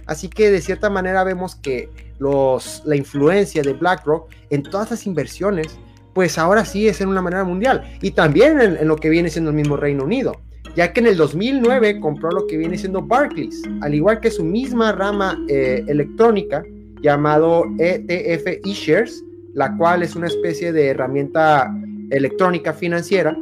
Así 0.05 0.29
que 0.29 0.51
de 0.51 0.61
cierta 0.61 0.89
manera 0.89 1.23
vemos 1.23 1.55
que 1.55 1.89
los, 2.19 2.83
la 2.85 2.95
influencia 2.95 3.63
de 3.63 3.73
BlackRock 3.73 4.29
en 4.49 4.63
todas 4.63 4.91
las 4.91 5.05
inversiones 5.07 5.77
pues 6.14 6.38
ahora 6.38 6.66
sí 6.66 6.88
es 6.88 7.01
en 7.01 7.09
una 7.09 7.22
manera 7.22 7.43
mundial. 7.43 7.84
Y 8.01 8.11
también 8.11 8.59
en, 8.59 8.88
lo 8.88 8.95
que 8.95 9.09
viene 9.09 9.30
siendo 9.30 9.49
el 9.49 9.55
mismo 9.55 9.78
Reino 9.78 10.03
Unido, 10.03 10.39
ya 10.76 10.93
que 10.93 10.99
en 10.99 11.07
el 11.07 11.18
2009 11.18 11.99
compró 11.99 12.32
lo 12.32 12.47
que 12.47 12.57
viene 12.57 12.78
siendo 12.78 13.01
Barclays, 13.01 13.61
al 13.82 13.93
igual 13.93 14.20
que 14.20 14.32
su 14.32 14.43
misma 14.43 14.91
rama 14.91 15.39
eh, 15.47 15.84
electrónica 15.88 16.64
llamado 17.01 17.66
ETF 17.80 18.66
eShares, 18.66 19.24
la 19.53 19.76
cual 19.78 20.03
es 20.03 20.16
una 20.16 20.28
especie 20.28 20.72
de 20.72 20.88
herramienta 20.88 21.70
electrónica 22.09 22.74
financiera, 22.74 23.38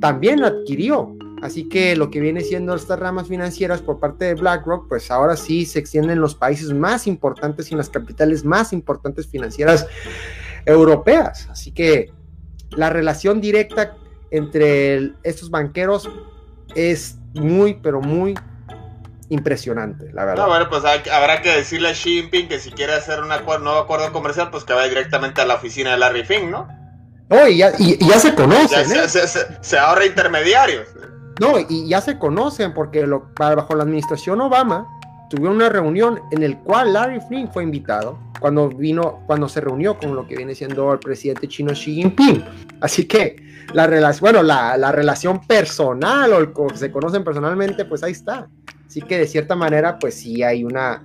también 0.00 0.42
adquirió. 0.44 1.16
Así 1.42 1.68
que 1.68 1.96
lo 1.96 2.10
que 2.10 2.20
viene 2.20 2.42
siendo 2.42 2.74
estas 2.74 2.98
ramas 2.98 3.28
financieras 3.28 3.80
por 3.80 3.98
parte 3.98 4.26
de 4.26 4.34
BlackRock, 4.34 4.88
pues 4.88 5.10
ahora 5.10 5.36
sí 5.36 5.64
se 5.64 5.78
extienden 5.78 6.12
en 6.12 6.20
los 6.20 6.34
países 6.34 6.72
más 6.72 7.06
importantes 7.06 7.70
y 7.70 7.74
en 7.74 7.78
las 7.78 7.88
capitales 7.88 8.44
más 8.44 8.74
importantes 8.74 9.26
financieras 9.26 9.86
europeas. 10.66 11.48
Así 11.50 11.72
que 11.72 12.12
la 12.70 12.90
relación 12.90 13.40
directa 13.40 13.96
entre 14.30 15.12
estos 15.22 15.50
banqueros 15.50 16.08
es 16.74 17.16
muy, 17.34 17.74
pero 17.74 18.00
muy 18.00 18.34
impresionante, 19.28 20.10
la 20.12 20.24
verdad. 20.24 20.46
bueno, 20.46 20.68
pues 20.68 20.82
habrá 20.84 21.40
que 21.40 21.50
decirle 21.50 21.90
a 21.90 21.92
Xi 21.92 22.20
Jinping 22.20 22.48
que 22.48 22.58
si 22.58 22.70
quiere 22.72 22.94
hacer 22.94 23.20
un 23.20 23.28
nuevo 23.28 23.78
acuerdo 23.78 24.12
comercial, 24.12 24.50
pues 24.50 24.64
que 24.64 24.72
vaya 24.72 24.88
directamente 24.88 25.40
a 25.40 25.46
la 25.46 25.54
oficina 25.54 25.92
de 25.92 25.98
Larry 25.98 26.24
Fink, 26.24 26.50
¿no? 26.50 26.68
No, 27.28 27.46
y 27.46 27.58
ya, 27.58 27.70
se 28.18 28.34
conocen. 28.34 28.90
¿eh? 28.90 29.08
se, 29.08 29.78
ahorra 29.78 30.04
intermediarios. 30.04 30.88
No, 31.38 31.60
y 31.60 31.88
ya 31.88 32.00
se 32.00 32.18
conocen 32.18 32.74
porque 32.74 33.06
lo, 33.06 33.30
bajo 33.36 33.76
la 33.76 33.84
administración 33.84 34.40
Obama 34.40 34.88
tuvieron 35.30 35.56
una 35.56 35.68
reunión 35.68 36.20
en 36.32 36.42
el 36.42 36.58
cual 36.58 36.92
Larry 36.92 37.20
Flynn 37.20 37.50
fue 37.50 37.62
invitado 37.62 38.18
cuando 38.40 38.68
vino, 38.68 39.22
cuando 39.26 39.48
se 39.48 39.60
reunió 39.60 39.96
con 39.96 40.14
lo 40.14 40.26
que 40.26 40.36
viene 40.36 40.54
siendo 40.54 40.92
el 40.92 40.98
presidente 40.98 41.46
chino 41.46 41.72
Xi 41.72 41.94
Jinping. 41.94 42.44
Así 42.80 43.06
que 43.06 43.36
la 43.72 43.86
relación, 43.86 44.20
bueno, 44.20 44.42
la, 44.42 44.76
la 44.76 44.90
relación 44.90 45.40
personal 45.46 46.32
o 46.32 46.66
que 46.66 46.76
se 46.76 46.90
conocen 46.90 47.22
personalmente, 47.22 47.84
pues 47.84 48.02
ahí 48.02 48.12
está. 48.12 48.48
Así 48.86 49.00
que 49.00 49.18
de 49.18 49.26
cierta 49.26 49.54
manera, 49.54 49.98
pues 50.00 50.14
sí 50.14 50.42
hay 50.42 50.64
una, 50.64 51.04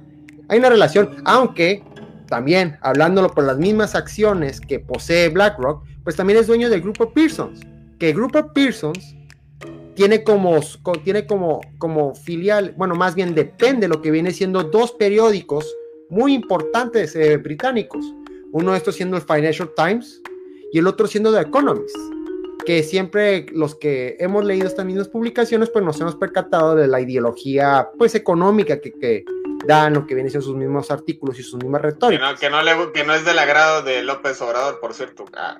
hay 0.49 0.57
una 0.57 0.69
relación, 0.69 1.17
aunque 1.23 1.83
también 2.27 2.77
hablándolo 2.81 3.29
por 3.29 3.43
las 3.43 3.57
mismas 3.57 3.93
acciones 3.93 4.59
que 4.59 4.79
posee 4.79 5.29
BlackRock, 5.29 5.83
pues 6.03 6.15
también 6.15 6.39
es 6.39 6.47
dueño 6.47 6.69
del 6.69 6.81
grupo 6.81 7.11
Pearsons, 7.11 7.59
que 7.99 8.09
el 8.09 8.15
grupo 8.15 8.51
Pearsons 8.53 9.15
tiene 9.95 10.23
como, 10.23 10.59
tiene 11.03 11.25
como, 11.25 11.61
como 11.77 12.13
filial, 12.15 12.73
bueno, 12.77 12.95
más 12.95 13.15
bien 13.15 13.33
depende 13.33 13.81
de 13.81 13.87
lo 13.87 14.01
que 14.01 14.11
viene 14.11 14.31
siendo 14.31 14.63
dos 14.63 14.91
periódicos 14.91 15.73
muy 16.09 16.33
importantes 16.33 17.15
eh, 17.15 17.37
británicos. 17.37 18.05
Uno 18.51 18.71
de 18.71 18.77
estos 18.77 18.95
siendo 18.95 19.17
el 19.17 19.23
Financial 19.23 19.69
Times 19.75 20.21
y 20.71 20.79
el 20.79 20.87
otro 20.87 21.07
siendo 21.07 21.33
The 21.33 21.41
Economist, 21.41 21.95
que 22.65 22.83
siempre 22.83 23.45
los 23.51 23.75
que 23.75 24.17
hemos 24.19 24.43
leído 24.45 24.67
estas 24.67 24.85
mismas 24.85 25.07
publicaciones, 25.07 25.69
pues 25.69 25.83
nos 25.83 25.99
hemos 25.99 26.15
percatado 26.15 26.75
de 26.75 26.87
la 26.87 27.01
ideología 27.01 27.89
pues 27.97 28.15
económica 28.15 28.79
que, 28.79 28.91
que 28.93 29.25
dan 29.65 29.93
lo 29.93 30.05
que 30.05 30.15
viene 30.15 30.29
siendo 30.29 30.45
sus 30.45 30.55
mismos 30.55 30.91
artículos 30.91 31.39
y 31.39 31.43
sus 31.43 31.61
mismas 31.61 31.81
retóricas. 31.81 32.39
Que 32.39 32.49
no, 32.49 32.91
que 32.91 33.03
no, 33.03 33.13
es 33.13 33.25
del 33.25 33.39
agrado 33.39 33.81
de 33.81 34.03
López 34.03 34.41
Obrador, 34.41 34.79
por 34.79 34.93
cierto. 34.93 35.25
Ah. 35.35 35.57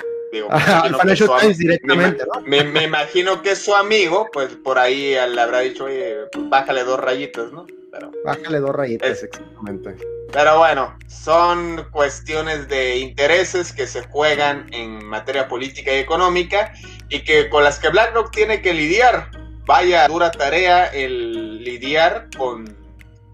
me, 2.45 2.83
imagino 2.83 3.41
que 3.41 3.55
su 3.55 3.73
amigo, 3.73 4.29
pues 4.31 4.55
por 4.55 4.77
ahí 4.79 5.13
le 5.13 5.41
habrá 5.41 5.59
dicho, 5.59 5.85
oye, 5.85 6.15
bájale 6.49 6.83
dos 6.83 6.99
rayitas, 6.99 7.51
¿no? 7.51 7.65
Pero, 7.91 8.11
bájale 8.25 8.59
dos 8.59 8.75
rayitas, 8.75 9.23
exactamente. 9.23 9.95
Pero 10.31 10.57
bueno, 10.57 10.97
son 11.07 11.87
cuestiones 11.91 12.67
de 12.67 12.97
intereses 12.97 13.71
que 13.71 13.87
se 13.87 14.05
juegan 14.07 14.67
en 14.73 15.05
materia 15.05 15.47
política 15.47 15.95
y 15.95 15.99
económica 15.99 16.73
y 17.09 17.23
que 17.23 17.49
con 17.49 17.63
las 17.63 17.79
que 17.79 17.89
BlackRock 17.89 18.31
tiene 18.31 18.61
que 18.61 18.73
lidiar. 18.73 19.31
Vaya 19.65 20.07
dura 20.07 20.29
tarea 20.29 20.87
el 20.87 21.63
lidiar 21.63 22.27
con 22.37 22.84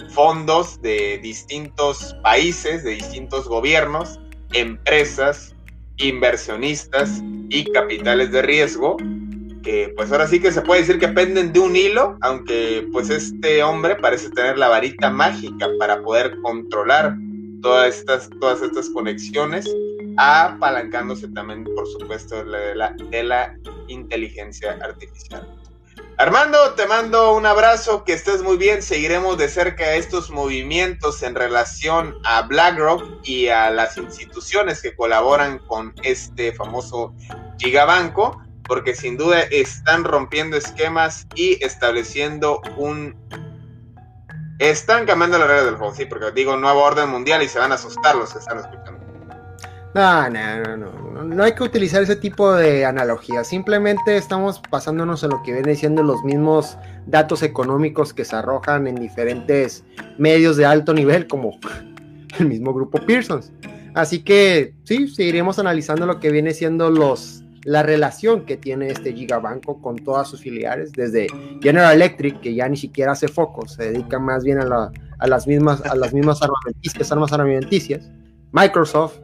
fondos 0.09 0.81
de 0.81 1.19
distintos 1.19 2.15
países, 2.23 2.83
de 2.83 2.91
distintos 2.91 3.47
gobiernos, 3.47 4.19
empresas, 4.53 5.55
inversionistas 5.97 7.21
y 7.49 7.63
capitales 7.71 8.31
de 8.31 8.41
riesgo, 8.41 8.97
que 9.63 9.93
pues 9.95 10.11
ahora 10.11 10.27
sí 10.27 10.39
que 10.39 10.51
se 10.51 10.61
puede 10.61 10.81
decir 10.81 10.99
que 10.99 11.07
penden 11.07 11.53
de 11.53 11.59
un 11.59 11.75
hilo, 11.75 12.17
aunque 12.21 12.87
pues 12.91 13.09
este 13.09 13.63
hombre 13.63 13.95
parece 13.95 14.29
tener 14.31 14.57
la 14.57 14.69
varita 14.69 15.09
mágica 15.09 15.67
para 15.77 16.01
poder 16.01 16.39
controlar 16.41 17.15
todas 17.61 17.99
estas, 17.99 18.29
todas 18.39 18.61
estas 18.61 18.89
conexiones, 18.89 19.69
apalancándose 20.17 21.27
también, 21.29 21.63
por 21.63 21.87
supuesto, 21.87 22.43
de 22.43 22.75
la, 22.75 22.95
de 23.09 23.23
la 23.23 23.55
inteligencia 23.87 24.77
artificial. 24.81 25.47
Armando, 26.17 26.75
te 26.75 26.85
mando 26.85 27.35
un 27.35 27.47
abrazo, 27.47 28.03
que 28.03 28.13
estés 28.13 28.43
muy 28.43 28.55
bien. 28.55 28.83
Seguiremos 28.83 29.39
de 29.39 29.47
cerca 29.47 29.95
estos 29.95 30.29
movimientos 30.29 31.23
en 31.23 31.33
relación 31.33 32.15
a 32.23 32.43
BlackRock 32.43 33.21
y 33.23 33.47
a 33.47 33.71
las 33.71 33.97
instituciones 33.97 34.83
que 34.83 34.95
colaboran 34.95 35.57
con 35.59 35.95
este 36.03 36.53
famoso 36.53 37.15
gigabanco, 37.57 38.39
porque 38.67 38.93
sin 38.93 39.17
duda 39.17 39.41
están 39.49 40.03
rompiendo 40.03 40.57
esquemas 40.57 41.25
y 41.33 41.63
estableciendo 41.63 42.61
un... 42.77 43.15
Están 44.59 45.07
cambiando 45.07 45.39
la 45.39 45.47
regla 45.47 45.63
del 45.63 45.75
juego, 45.77 45.95
sí, 45.95 46.05
porque 46.05 46.31
digo 46.33 46.55
nuevo 46.55 46.83
orden 46.83 47.09
mundial 47.09 47.41
y 47.41 47.49
se 47.49 47.57
van 47.57 47.71
a 47.71 47.75
asustar 47.75 48.15
los 48.15 48.31
que 48.31 48.37
están 48.37 48.59
escuchando. 48.59 49.00
No, 49.93 50.29
no, 50.29 50.77
no, 50.77 51.23
no, 51.23 51.43
hay 51.43 51.53
que 51.53 51.63
utilizar 51.63 52.01
ese 52.01 52.15
tipo 52.15 52.53
de 52.53 52.85
analogía. 52.85 53.43
Simplemente 53.43 54.15
estamos 54.15 54.61
basándonos 54.71 55.21
en 55.23 55.31
lo 55.31 55.43
que 55.43 55.51
viene 55.51 55.75
siendo 55.75 56.01
los 56.01 56.23
mismos 56.23 56.77
datos 57.07 57.43
económicos 57.43 58.13
que 58.13 58.23
se 58.23 58.37
arrojan 58.37 58.87
en 58.87 58.95
diferentes 58.95 59.83
medios 60.17 60.55
de 60.55 60.65
alto 60.65 60.93
nivel, 60.93 61.27
como 61.27 61.59
el 62.39 62.47
mismo 62.47 62.73
grupo 62.73 62.99
Pearsons. 63.05 63.51
Así 63.93 64.23
que 64.23 64.73
sí, 64.85 65.09
seguiremos 65.09 65.59
analizando 65.59 66.05
lo 66.05 66.21
que 66.21 66.31
viene 66.31 66.53
siendo 66.53 66.89
los, 66.89 67.43
la 67.65 67.83
relación 67.83 68.45
que 68.45 68.55
tiene 68.55 68.87
este 68.87 69.11
gigabanco 69.11 69.81
con 69.81 69.97
todas 69.97 70.29
sus 70.29 70.39
filiales, 70.39 70.93
desde 70.93 71.27
General 71.61 71.93
Electric, 71.93 72.39
que 72.39 72.53
ya 72.53 72.69
ni 72.69 72.77
siquiera 72.77 73.11
hace 73.11 73.27
focos, 73.27 73.73
se 73.73 73.91
dedica 73.91 74.19
más 74.19 74.45
bien 74.45 74.59
a, 74.59 74.91
las 75.27 75.47
mismas, 75.47 75.85
a 75.85 75.95
las 75.95 76.13
mismas 76.13 76.41
armas 76.41 77.33
armamenticias, 77.33 78.09
Microsoft, 78.53 79.19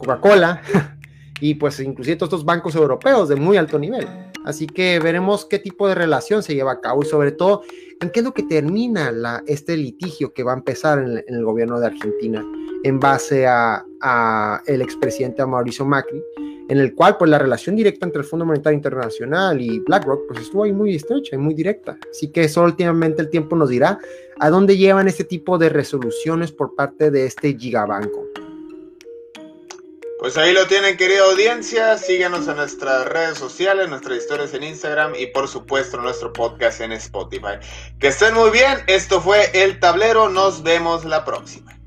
Coca-Cola 0.00 0.62
y 1.40 1.54
pues 1.54 1.78
inclusive 1.80 2.16
todos 2.16 2.32
estos 2.32 2.44
bancos 2.44 2.74
europeos 2.74 3.28
de 3.28 3.36
muy 3.36 3.56
alto 3.56 3.78
nivel. 3.78 4.06
Así 4.44 4.66
que 4.66 4.98
veremos 4.98 5.44
qué 5.44 5.58
tipo 5.58 5.86
de 5.86 5.94
relación 5.94 6.42
se 6.42 6.54
lleva 6.54 6.72
a 6.72 6.80
cabo 6.80 7.02
y 7.02 7.06
sobre 7.06 7.32
todo 7.32 7.62
en 8.00 8.10
qué 8.10 8.20
es 8.20 8.24
lo 8.24 8.32
que 8.32 8.42
termina 8.42 9.12
este 9.46 9.76
litigio 9.76 10.32
que 10.32 10.42
va 10.42 10.52
a 10.52 10.56
empezar 10.56 10.98
en, 10.98 11.22
el 11.26 11.44
gobierno 11.44 11.78
de 11.78 11.86
Argentina 11.86 12.44
en 12.82 12.98
base 12.98 13.46
a, 13.46 13.84
a 14.00 14.62
el 14.66 14.80
expresidente 14.80 15.44
Mauricio 15.44 15.84
Macri, 15.84 16.22
en 16.70 16.78
el 16.78 16.94
cual 16.94 17.18
pues 17.18 17.30
la 17.30 17.38
relación 17.38 17.76
directa 17.76 18.06
entre 18.06 18.22
el 18.22 18.26
Fondo 18.26 18.46
Monetario 18.46 18.76
Internacional 18.76 19.60
y 19.60 19.80
BlackRock 19.80 20.26
pues 20.28 20.40
estuvo 20.40 20.64
ahí 20.64 20.72
muy 20.72 20.94
estrecha 20.94 21.36
y 21.36 21.38
muy 21.38 21.52
directa. 21.52 21.98
Así 22.10 22.28
que 22.32 22.44
eso 22.44 22.64
últimamente 22.64 23.20
el 23.20 23.28
tiempo 23.28 23.54
nos 23.54 23.68
dirá 23.68 23.98
a 24.38 24.48
dónde 24.48 24.78
llevan 24.78 25.06
este 25.06 25.24
tipo 25.24 25.58
de 25.58 25.68
resoluciones 25.68 26.52
por 26.52 26.74
parte 26.74 27.10
de 27.10 27.26
este 27.26 27.54
gigabanco. 27.54 28.29
Pues 30.20 30.36
ahí 30.36 30.52
lo 30.52 30.66
tienen, 30.66 30.98
querida 30.98 31.24
audiencia. 31.24 31.96
Síganos 31.96 32.46
en 32.46 32.56
nuestras 32.56 33.06
redes 33.06 33.38
sociales, 33.38 33.88
nuestras 33.88 34.18
historias 34.18 34.52
en 34.52 34.64
Instagram 34.64 35.14
y 35.14 35.28
por 35.28 35.48
supuesto 35.48 35.96
nuestro 35.96 36.30
podcast 36.30 36.82
en 36.82 36.92
Spotify. 36.92 37.56
Que 37.98 38.08
estén 38.08 38.34
muy 38.34 38.50
bien. 38.50 38.84
Esto 38.86 39.22
fue 39.22 39.50
El 39.54 39.80
Tablero. 39.80 40.28
Nos 40.28 40.62
vemos 40.62 41.06
la 41.06 41.24
próxima. 41.24 41.79